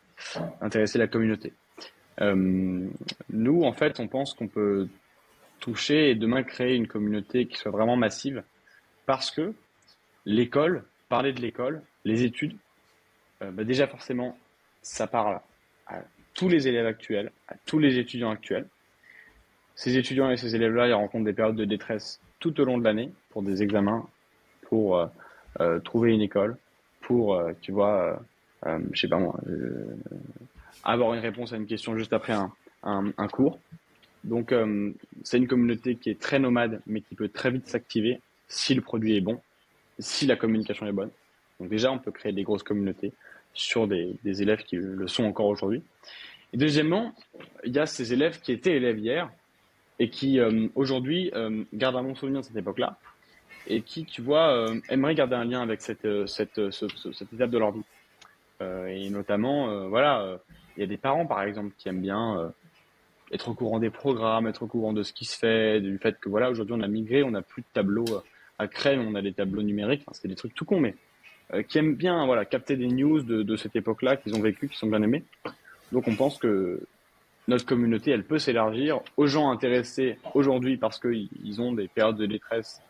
[0.60, 1.52] intéresser la communauté.
[2.20, 4.88] Nous, en fait, on pense qu'on peut
[5.60, 8.42] toucher et demain créer une communauté qui soit vraiment massive
[9.06, 9.54] parce que
[10.26, 12.56] l'école, parler de l'école, les études,
[13.40, 14.36] bah déjà forcément,
[14.82, 15.40] ça parle
[15.86, 16.02] à
[16.34, 18.66] tous les élèves actuels, à tous les étudiants actuels.
[19.74, 22.84] Ces étudiants et ces élèves-là, ils rencontrent des périodes de détresse tout au long de
[22.84, 24.06] l'année pour des examens,
[24.62, 25.06] pour euh,
[25.60, 26.56] euh, trouver une école,
[27.02, 28.22] pour, euh, tu vois,
[28.66, 29.38] euh, je sais pas moi,
[30.82, 32.52] avoir une réponse à une question juste après un,
[32.82, 33.58] un, cours.
[34.24, 34.54] Donc,
[35.24, 38.80] c'est une communauté qui est très nomade, mais qui peut très vite s'activer si le
[38.80, 39.40] produit est bon,
[39.98, 41.10] si la communication est bonne.
[41.58, 43.12] Donc déjà, on peut créer des grosses communautés
[43.54, 45.82] sur des, des élèves qui le sont encore aujourd'hui.
[46.52, 47.14] Et deuxièmement,
[47.64, 49.30] il y a ces élèves qui étaient élèves hier
[49.98, 52.98] et qui euh, aujourd'hui euh, gardent un bon souvenir de cette époque-là
[53.66, 56.88] et qui, tu vois, euh, aimeraient garder un lien avec cette, euh, cette, euh, ce,
[56.88, 57.84] ce, cette étape de leur vie.
[58.60, 60.38] et notamment, voilà,
[60.76, 62.52] il y a des parents, par exemple, qui aiment bien
[63.32, 66.18] être au courant des programmes, être au courant de ce qui se fait, du fait
[66.20, 68.22] que, voilà, aujourd'hui, on a migré, on n'a plus de tableaux
[68.58, 70.94] à crème, on a des tableaux numériques, enfin, c'est des trucs tout cons, mais
[71.54, 74.76] euh, qui aiment bien voilà capter des news de, cette époque-là qu'ils ont vécu, qui
[74.76, 75.24] sont bien aimés.
[75.90, 76.80] Donc on pense que
[77.48, 82.26] notre communauté, elle peut s'élargir aux gens intéressés aujourd'hui parce qu'ils ont des périodes de
[82.26, 82.80] détresse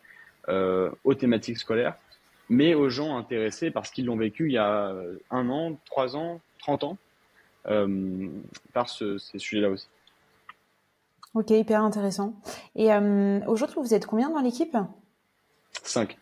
[0.47, 1.95] euh, aux thématiques scolaires,
[2.49, 4.95] mais aux gens intéressés parce qu'ils l'ont vécu il y a
[5.31, 7.02] un an, trois ans, trente ans, euh,
[7.63, 9.87] par ce, ces sujets-là aussi.
[11.33, 12.35] Ok, hyper intéressant.
[12.75, 14.77] Et euh, aujourd'hui, vous êtes combien dans l'équipe?
[15.83, 16.17] Cinq.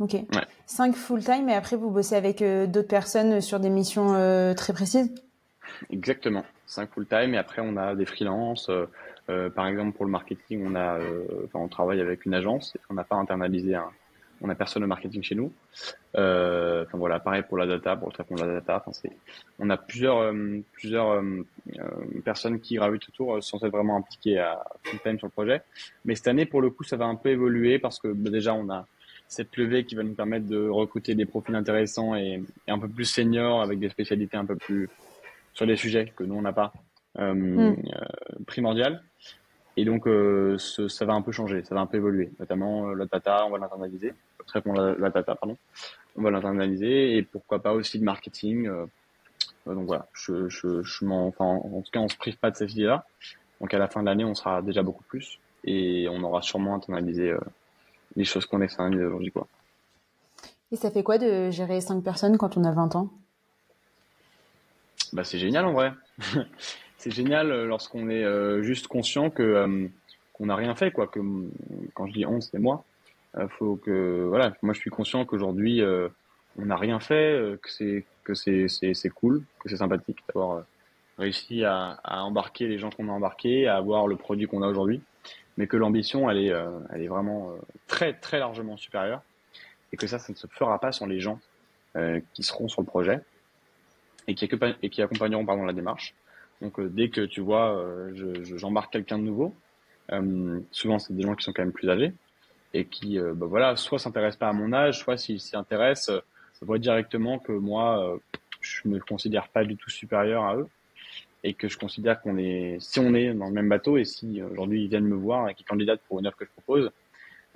[0.00, 0.16] Ok.
[0.66, 4.72] 5 full-time et après vous bossez avec euh, d'autres personnes sur des missions euh, très
[4.72, 5.14] précises?
[5.90, 6.44] Exactement.
[6.66, 8.68] 5 full-time et après on a des freelances,
[9.28, 10.98] euh, par exemple, pour le marketing, on a,
[11.54, 13.90] on travaille avec une agence on n'a pas internalisé un,
[14.42, 15.52] on a personne au marketing chez nous.
[16.16, 18.82] Euh, enfin voilà, pareil pour la data, pour le traitement de la data.
[18.84, 19.08] Enfin,
[19.58, 21.44] on a plusieurs euh, plusieurs euh,
[22.24, 25.62] personnes qui gravitent autour sans être vraiment impliquées à full time sur le projet.
[26.04, 28.52] Mais cette année, pour le coup, ça va un peu évoluer parce que bah, déjà
[28.52, 28.86] on a
[29.28, 33.06] cette levée qui va nous permettre de recruter des profils intéressants et, un peu plus
[33.06, 34.90] seniors avec des spécialités un peu plus
[35.54, 36.72] sur des sujets que nous on n'a pas
[37.18, 37.76] euh, mm.
[38.46, 39.02] primordial.
[39.78, 40.06] Et donc,
[40.58, 43.56] ça va un peu changer, ça va un peu évoluer, notamment la data, on va
[43.56, 44.12] l'internaliser
[44.46, 45.56] traitement la, la data, pardon.
[46.16, 48.66] On va l'internaliser et pourquoi pas aussi le marketing.
[48.66, 48.86] Euh,
[49.66, 52.50] euh, donc voilà, je, je, je m'en, enfin, en tout cas, on se prive pas
[52.50, 53.06] de cette idée-là.
[53.60, 56.74] Donc à la fin de l'année, on sera déjà beaucoup plus et on aura sûrement
[56.74, 57.38] internalisé euh,
[58.16, 59.46] les choses qu'on externalise aujourd'hui, quoi.
[60.72, 63.10] Et ça fait quoi de gérer cinq personnes quand on a 20 ans?
[65.12, 65.92] Bah c'est génial en vrai.
[66.96, 69.90] c'est génial lorsqu'on est juste conscient que
[70.32, 71.08] qu'on n'a rien fait quoi.
[71.08, 71.20] Que
[71.92, 72.84] quand je dis on, c'est moi.
[73.38, 76.08] Euh, faut que voilà, moi je suis conscient qu'aujourd'hui euh,
[76.58, 80.64] on n'a rien fait, euh, que c'est que c'est c'est cool, que c'est sympathique d'avoir
[81.18, 84.68] réussi à, à, embarquer les gens qu'on a embarqués, à avoir le produit qu'on a
[84.68, 85.00] aujourd'hui,
[85.56, 86.52] mais que l'ambition elle est
[86.90, 87.54] elle est vraiment
[87.86, 89.22] très très largement supérieure
[89.92, 91.40] et que ça ça ne se fera pas sans les gens
[92.34, 93.20] qui seront sur le projet
[94.28, 94.48] et qui,
[94.82, 96.14] et qui accompagneront pardon la démarche.
[96.60, 97.82] Donc dès que tu vois,
[98.56, 99.54] j'embarque quelqu'un de nouveau,
[100.70, 102.12] souvent c'est des gens qui sont quand même plus âgés,
[102.74, 106.08] et qui, euh, bah voilà, soit s'intéresse pas à mon âge, soit s'il s'y intéresse,
[106.08, 106.20] euh,
[106.62, 108.18] voit directement que moi, euh,
[108.60, 110.68] je me considère pas du tout supérieur à eux
[111.42, 114.40] et que je considère qu'on est, si on est dans le même bateau et si
[114.42, 116.92] aujourd'hui ils viennent me voir et qu'ils candidatent pour une offre que je propose,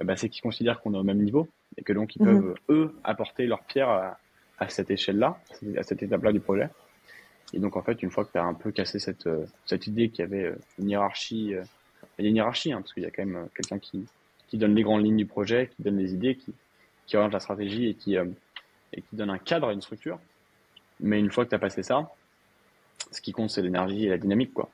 [0.02, 2.42] bah, c'est qu'ils considèrent qu'on est au même niveau et que donc ils mhm.
[2.42, 4.18] peuvent eux apporter leur pierre à,
[4.58, 5.38] à cette échelle-là,
[5.76, 6.68] à cette étape-là du projet.
[7.52, 9.28] Et donc en fait, une fois que tu as un peu cassé cette
[9.66, 11.54] cette idée qu'il y avait une hiérarchie,
[12.18, 14.04] il y a une hiérarchie hein, parce qu'il y a quand même quelqu'un qui
[14.56, 16.54] qui donne les grandes lignes du projet, qui donne les idées, qui,
[17.06, 18.24] qui oriente la stratégie et qui, euh,
[18.94, 20.18] et qui donne un cadre, une structure.
[21.00, 22.10] Mais une fois que tu as passé ça,
[23.12, 24.70] ce qui compte, c'est l'énergie et la dynamique, quoi.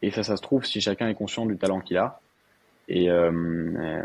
[0.00, 2.20] Et ça, ça se trouve si chacun est conscient du talent qu'il a
[2.86, 4.04] et, euh,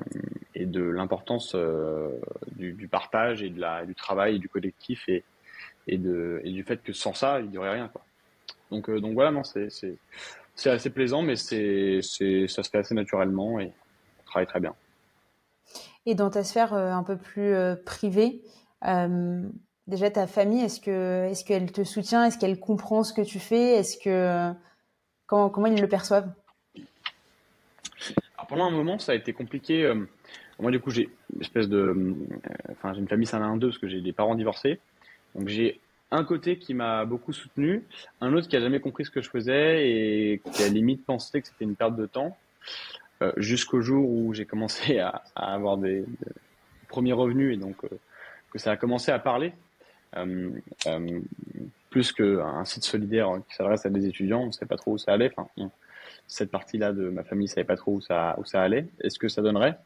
[0.55, 2.09] et de l'importance euh,
[2.55, 5.23] du, partage et de la, du travail et du collectif et,
[5.87, 8.01] et, de, et du fait que sans ça, il n'y aurait rien, quoi.
[8.71, 9.69] Donc, euh, donc voilà, non, c'est,
[10.65, 12.01] assez plaisant, mais c'est,
[12.47, 14.73] ça se fait assez naturellement et on travaille très bien.
[16.05, 18.41] Et dans ta sphère euh, un peu plus euh, privée,
[18.87, 19.43] euh,
[19.87, 23.39] déjà ta famille, est-ce que est-ce qu'elle te soutient, est-ce qu'elle comprend ce que tu
[23.39, 24.51] fais, est-ce que
[25.27, 26.31] comment comment ils le perçoivent?
[28.49, 29.89] Pendant un moment, ça a été compliqué.
[30.59, 32.15] moi, du coup, j'ai une espèce de,
[32.71, 34.79] enfin, j'ai une famille un deux parce que j'ai des parents divorcés.
[35.35, 35.79] Donc j'ai
[36.09, 37.85] un côté qui m'a beaucoup soutenu,
[38.19, 41.41] un autre qui a jamais compris ce que je faisais et qui a limite pensé
[41.41, 42.35] que c'était une perte de temps.
[43.21, 46.05] Euh, jusqu'au jour où j'ai commencé à, avoir des,
[46.87, 47.89] premiers revenus et donc euh,
[48.51, 49.53] que ça a commencé à parler.
[50.17, 50.49] Euh,
[51.89, 54.97] plus qu'un site solidaire qui s'adresse à des étudiants, on ne savait pas trop où
[54.97, 55.31] ça allait.
[56.27, 58.87] Cette partie-là de ma famille ne savait pas trop où ça, où ça allait.
[59.01, 59.77] Est-ce que ça donnerait?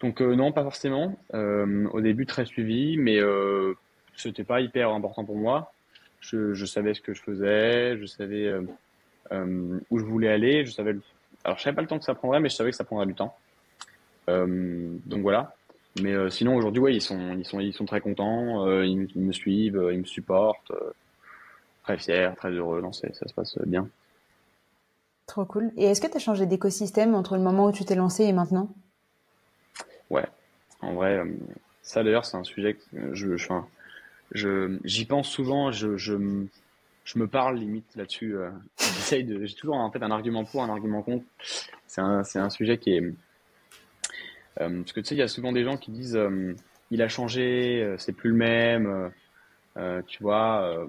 [0.00, 1.18] Donc non, pas forcément.
[1.32, 3.74] au début, très suivi, mais euh,
[4.16, 5.72] c'était pas hyper important pour moi.
[6.20, 8.52] Je, savais ce que je faisais, je savais
[9.30, 10.94] où je voulais aller, je savais
[11.44, 13.06] alors, je savais pas le temps que ça prendrait, mais je savais que ça prendrait
[13.06, 13.36] du temps.
[14.30, 15.54] Euh, donc voilà.
[16.00, 18.66] Mais euh, sinon, aujourd'hui, ouais, ils sont, ils sont, ils sont très contents.
[18.66, 20.72] Euh, ils, me suivent, ils me supportent.
[21.82, 22.80] très fiers, très heureux.
[22.80, 23.88] Non, ça se passe bien.
[25.26, 25.70] Trop cool.
[25.76, 28.32] Et est-ce que tu as changé d'écosystème entre le moment où tu t'es lancé et
[28.32, 28.68] maintenant?
[30.10, 30.26] Ouais.
[30.80, 31.22] En vrai,
[31.82, 33.36] ça d'ailleurs, c'est un sujet que je,
[34.32, 35.72] je, j'y pense souvent.
[35.72, 36.14] Je, je,
[37.04, 38.36] je me parle limite là-dessus.
[38.36, 38.50] Euh,
[39.12, 41.24] de, j'ai toujours en fait un argument pour, un argument contre.
[41.86, 43.02] C'est un, un sujet qui est,
[44.60, 46.54] euh, parce que tu sais, il y a souvent des gens qui disent, euh,
[46.90, 49.10] il a changé, c'est plus le même.
[50.06, 50.86] tu vois,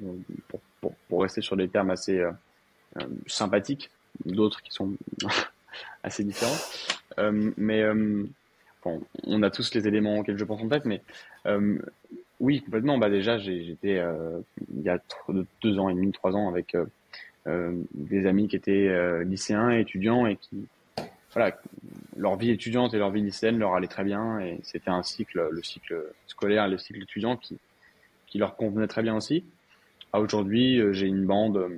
[0.47, 2.24] pour, pour, pour, rester sur des termes assez
[3.28, 3.89] sympathiques,
[4.26, 4.93] d'autres qui sont
[6.03, 6.57] assez différents.
[7.57, 7.84] mais
[8.84, 11.01] bon, on a tous les éléments auxquels je pense en tête, mais
[12.39, 12.97] oui, complètement.
[12.97, 14.39] Bah déjà, j'étais euh,
[14.75, 14.99] il y a
[15.61, 16.86] deux ans et demi, trois ans avec euh,
[17.47, 20.67] euh, des amis qui étaient lycéens et étudiants et qui,
[21.33, 21.57] voilà,
[22.17, 25.47] leur vie étudiante et leur vie lycéenne leur allait très bien et c'était un cycle,
[25.49, 27.57] le cycle scolaire, le cycle étudiant qui
[28.27, 29.45] qui leur convenait très bien aussi.
[30.11, 31.69] À aujourd'hui, j'ai une bande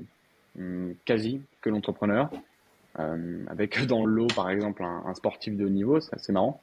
[1.05, 2.31] quasi que l'entrepreneur,
[2.95, 6.61] avec dans le lot par exemple un, un sportif de haut niveau, c'est assez marrant.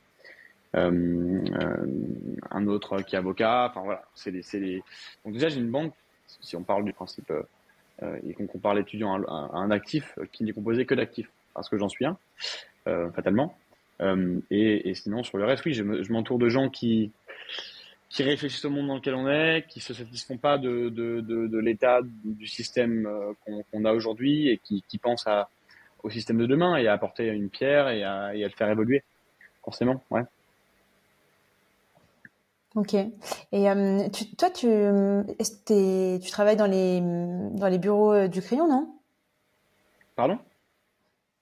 [0.74, 1.86] Euh, euh,
[2.50, 3.68] un autre qui est avocat.
[3.70, 4.82] Enfin voilà, c'est les, les...
[5.24, 5.94] Donc déjà j'ai une banque.
[6.40, 10.52] Si on parle du principe euh, et qu'on compare l'étudiant à, un actif qui n'est
[10.52, 11.30] composé que d'actifs.
[11.54, 12.18] parce que j'en suis un,
[13.12, 13.56] fatalement.
[14.50, 17.12] Et, et, sinon, sur le reste, oui, je m'entoure de gens qui,
[18.10, 21.46] qui réfléchissent au monde dans lequel on est, qui se satisfont pas de, de, de,
[21.46, 23.08] de l'état du système
[23.70, 25.48] qu'on a aujourd'hui et qui, qui pensent à,
[26.02, 28.68] au système de demain et à apporter une pierre et à, et à le faire
[28.68, 29.02] évoluer.
[29.62, 30.22] Forcément, ouais.
[32.74, 32.94] Ok.
[32.94, 38.68] Et euh, tu, toi, tu, tu travailles dans les, dans les bureaux euh, du crayon,
[38.68, 38.88] non?
[40.16, 40.38] Pardon?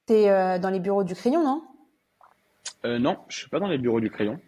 [0.07, 1.62] Tu es euh, dans les bureaux du crayon, non?
[2.85, 4.41] Non, je suis pas dans les bureaux du crayon.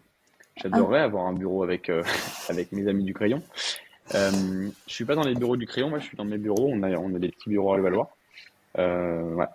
[0.56, 1.04] J'adorerais ah.
[1.04, 1.90] avoir un bureau avec,
[2.48, 3.42] avec mes amis du crayon.
[4.14, 6.68] Euh, je suis pas dans les bureaux du crayon, moi je suis dans mes bureaux.
[6.70, 8.10] On a, on a des petits bureaux à Levallois.
[8.76, 9.46] ouais.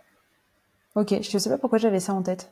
[0.95, 2.51] Ok, je ne sais pas pourquoi j'avais ça en tête.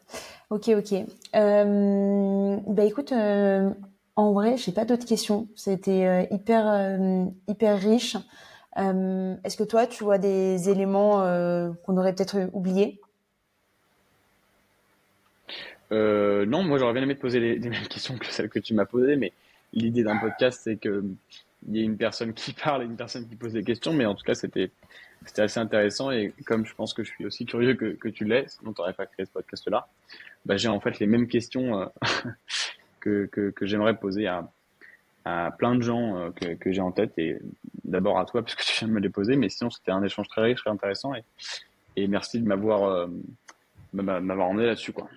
[0.52, 0.94] Ok, ok.
[1.36, 3.12] Euh, bah écoute,
[4.18, 5.48] en vrai, j'ai pas d'autres questions.
[5.56, 8.18] C'était euh, hyper euh, hyper riche.
[8.78, 11.22] Euh, est-ce que toi, tu vois des éléments
[11.84, 13.00] qu'on aurait peut-être oubliés?
[15.92, 18.86] Non, moi j'aurais bien aimé te poser les, mêmes questions que celles que tu m'as
[18.86, 19.32] posées, mais
[19.72, 21.04] l'idée d'un podcast, c'est que
[21.68, 24.06] il y ait une personne qui parle et une personne qui pose des questions, mais
[24.06, 24.72] en tout cas, c'était
[25.38, 28.74] assez intéressant et comme je pense que je suis aussi curieux que, tu l'es, sinon
[28.74, 29.88] tu n'aurais pas créé ce podcast-là,
[30.46, 31.92] bah, j'ai en fait les mêmes questions
[33.32, 34.52] que, que, j'aimerais poser à,
[35.26, 37.38] à plein de gens euh, que, que j'ai en tête et
[37.84, 40.04] d'abord à toi parce que tu viens de me les poser, mais sinon c'était un
[40.04, 41.24] échange très riche, très intéressant et,
[41.96, 43.08] et merci de m'avoir euh,
[43.94, 45.08] m'avoir emmené là-dessus quoi.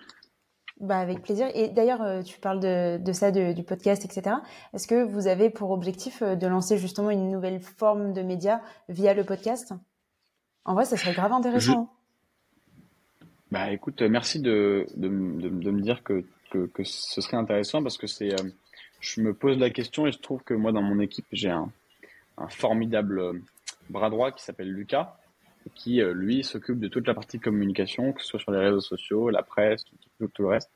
[0.80, 1.48] Bah avec plaisir.
[1.54, 4.36] Et d'ailleurs, euh, tu parles de, de ça, du podcast, etc.
[4.72, 9.12] Est-ce que vous avez pour objectif de lancer justement une nouvelle forme de média via
[9.12, 9.74] le podcast?
[10.64, 11.92] En vrai, ça serait grave intéressant.
[13.50, 18.32] Bah écoute, merci de, de me dire que que, ce serait intéressant parce que c'est,
[18.32, 18.48] euh,
[19.00, 21.70] je me pose la question et je trouve que moi dans mon équipe j'ai un,
[22.48, 23.32] formidable euh,
[23.90, 25.16] bras droit qui s'appelle Lucas
[25.74, 28.80] qui euh, lui s'occupe de toute la partie communication, que ce soit sur les réseaux
[28.80, 30.70] sociaux, la presse, tout, tout, le reste,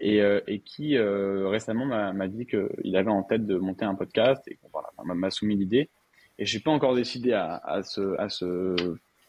[0.00, 4.58] et, et qui récemment m'a dit qu'il avait en tête de monter un podcast et
[4.72, 5.90] voilà, m'a soumis l'idée.
[6.38, 8.74] Et j'ai pas encore décidé à, à ce, à ce,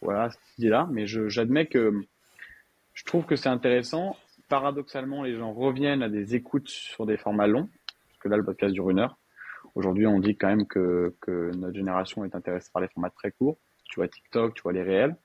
[0.02, 1.94] voilà, cette idée-là, mais j'admets que
[2.94, 4.18] je trouve que c'est intéressant
[4.52, 7.70] paradoxalement, les gens reviennent à des écoutes sur des formats longs,
[8.10, 9.18] parce que là, le podcast dure une heure.
[9.76, 11.16] Aujourd'hui, on dit quand même que,
[11.56, 13.58] notre génération est intéressée par les formats très courts.
[13.86, 15.16] Tu vois TikTok, tu vois les réels.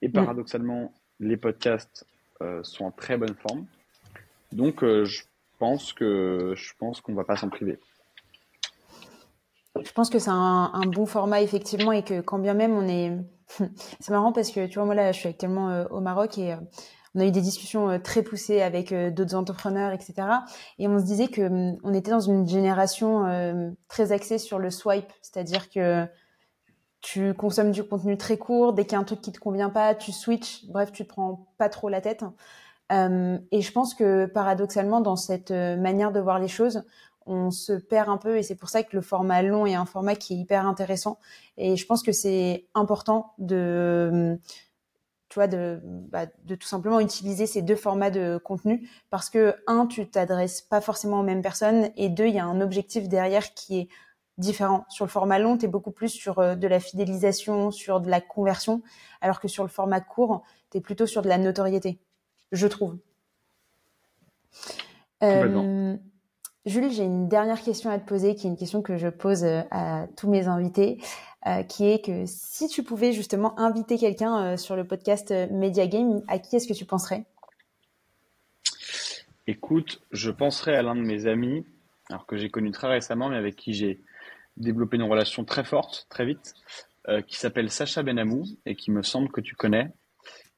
[0.00, 0.12] Et mm.
[0.12, 2.06] paradoxalement, les podcasts
[2.40, 3.66] euh, sont en très bonne forme.
[4.52, 5.24] Donc, euh, je
[5.58, 7.80] pense que je pense qu'on va pas s'en priver.
[9.84, 12.86] Je pense que c'est un, un, bon format effectivement et que quand bien même on
[12.86, 13.16] est,
[13.98, 16.54] c'est marrant parce que tu vois moi là je suis actuellement euh, au Maroc et
[17.14, 20.14] on a eu des discussions euh, très poussées avec euh, d'autres entrepreneurs, etc.
[20.78, 24.58] Et on se disait que hum, on était dans une génération euh, très axée sur
[24.58, 26.06] le swipe, c'est-à-dire que
[27.00, 29.70] tu consommes du contenu très court, dès qu'il y a un truc qui te convient
[29.70, 32.24] pas, tu switches, bref, tu te prends pas trop la tête.
[32.92, 36.84] Euh, et je pense que paradoxalement, dans cette manière de voir les choses,
[37.26, 39.84] on se perd un peu et c'est pour ça que le format long est un
[39.84, 41.18] format qui est hyper intéressant.
[41.56, 44.38] Et je pense que c'est important de hum,
[45.32, 49.56] tu vois, de, bah, de tout simplement utiliser ces deux formats de contenu parce que
[49.66, 53.08] un, tu t'adresses pas forcément aux mêmes personnes et deux, il y a un objectif
[53.08, 53.88] derrière qui est
[54.36, 54.84] différent.
[54.90, 58.10] Sur le format long, tu es beaucoup plus sur euh, de la fidélisation, sur de
[58.10, 58.82] la conversion,
[59.22, 61.98] alors que sur le format court, tu es plutôt sur de la notoriété,
[62.50, 62.98] je trouve.
[65.22, 65.96] Euh,
[66.66, 69.44] Jules, j'ai une dernière question à te poser, qui est une question que je pose
[69.44, 71.00] euh, à tous mes invités.
[71.48, 75.48] Euh, qui est que si tu pouvais justement inviter quelqu'un euh, sur le podcast euh,
[75.50, 77.24] Media Game, à qui est-ce que tu penserais?
[79.48, 81.66] Écoute, je penserais à l'un de mes amis,
[82.10, 84.00] alors que j'ai connu très récemment, mais avec qui j'ai
[84.56, 86.54] développé une relation très forte, très vite,
[87.26, 89.90] qui s'appelle Sacha Benamou et qui me semble que tu connais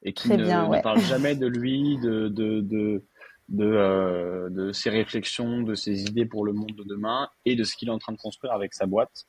[0.02, 3.06] et qui ne, parle jamais de lui, de, de, de,
[3.48, 7.74] de, de ses réflexions, de ses idées pour le monde de demain et de ce
[7.74, 9.24] qu'il est en train de construire avec sa boîte.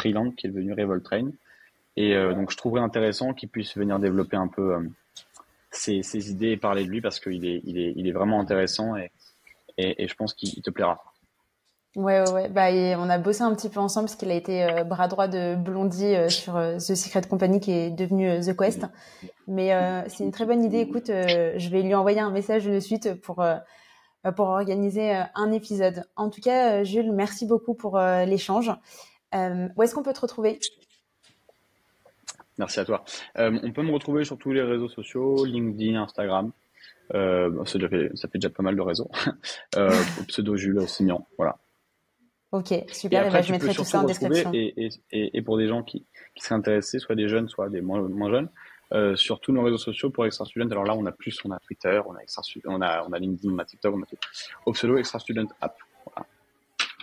[0.00, 1.30] Freeland qui est devenu Revolt Train.
[1.96, 4.80] Et euh, donc je trouverais intéressant qu'il puisse venir développer un peu euh,
[5.70, 9.10] ses, idées et parler de lui parce qu'il est, vraiment intéressant et,
[9.78, 10.98] je pense qu'il te plaira.
[11.96, 12.48] Ouais, ouais, ouais.
[12.48, 15.26] Bah, on a bossé un petit peu ensemble parce qu'il a été euh, bras droit
[15.26, 18.86] de Blondie sur The Secret Company qui est devenu The Quest.
[19.48, 19.72] Mais
[20.08, 20.80] c'est une très bonne idée.
[20.80, 23.44] Écoute, je vais lui envoyer un message de suite pour
[24.38, 26.04] organiser un épisode.
[26.14, 28.70] En tout cas, Jules, merci beaucoup pour l'échange.
[29.34, 30.58] Euh, où est-ce qu'on peut te retrouver?
[32.58, 33.04] Merci à toi.
[33.38, 36.52] Euh, on peut me retrouver sur tous les réseaux sociaux, LinkedIn, Instagram.
[37.14, 39.10] Euh, ça, fait, déjà pas mal de réseaux.
[40.28, 41.56] pseudo Jules Signan, voilà.
[42.52, 43.24] Ok, super.
[43.24, 44.52] Et eh ben, je mettrai tout ça en description.
[44.52, 46.04] Et, pour des gens qui,
[46.34, 50.10] qui seraient intéressés, soit des jeunes, soit des moins, jeunes, sur tous nos réseaux sociaux
[50.10, 50.70] pour Extra Student.
[50.70, 52.14] Alors là, on a plus, on a Twitter, on
[52.82, 54.16] a, LinkedIn, on a TikTok, on a tout.
[54.66, 55.76] Au pseudo Extra Student App.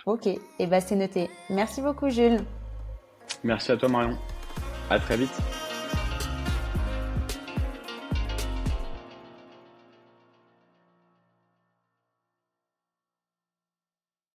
[0.06, 1.30] Ok, et eh ben c'est noté.
[1.50, 2.40] Merci beaucoup Jules.
[3.44, 4.16] Merci à toi Marion.
[4.90, 5.36] À très vite.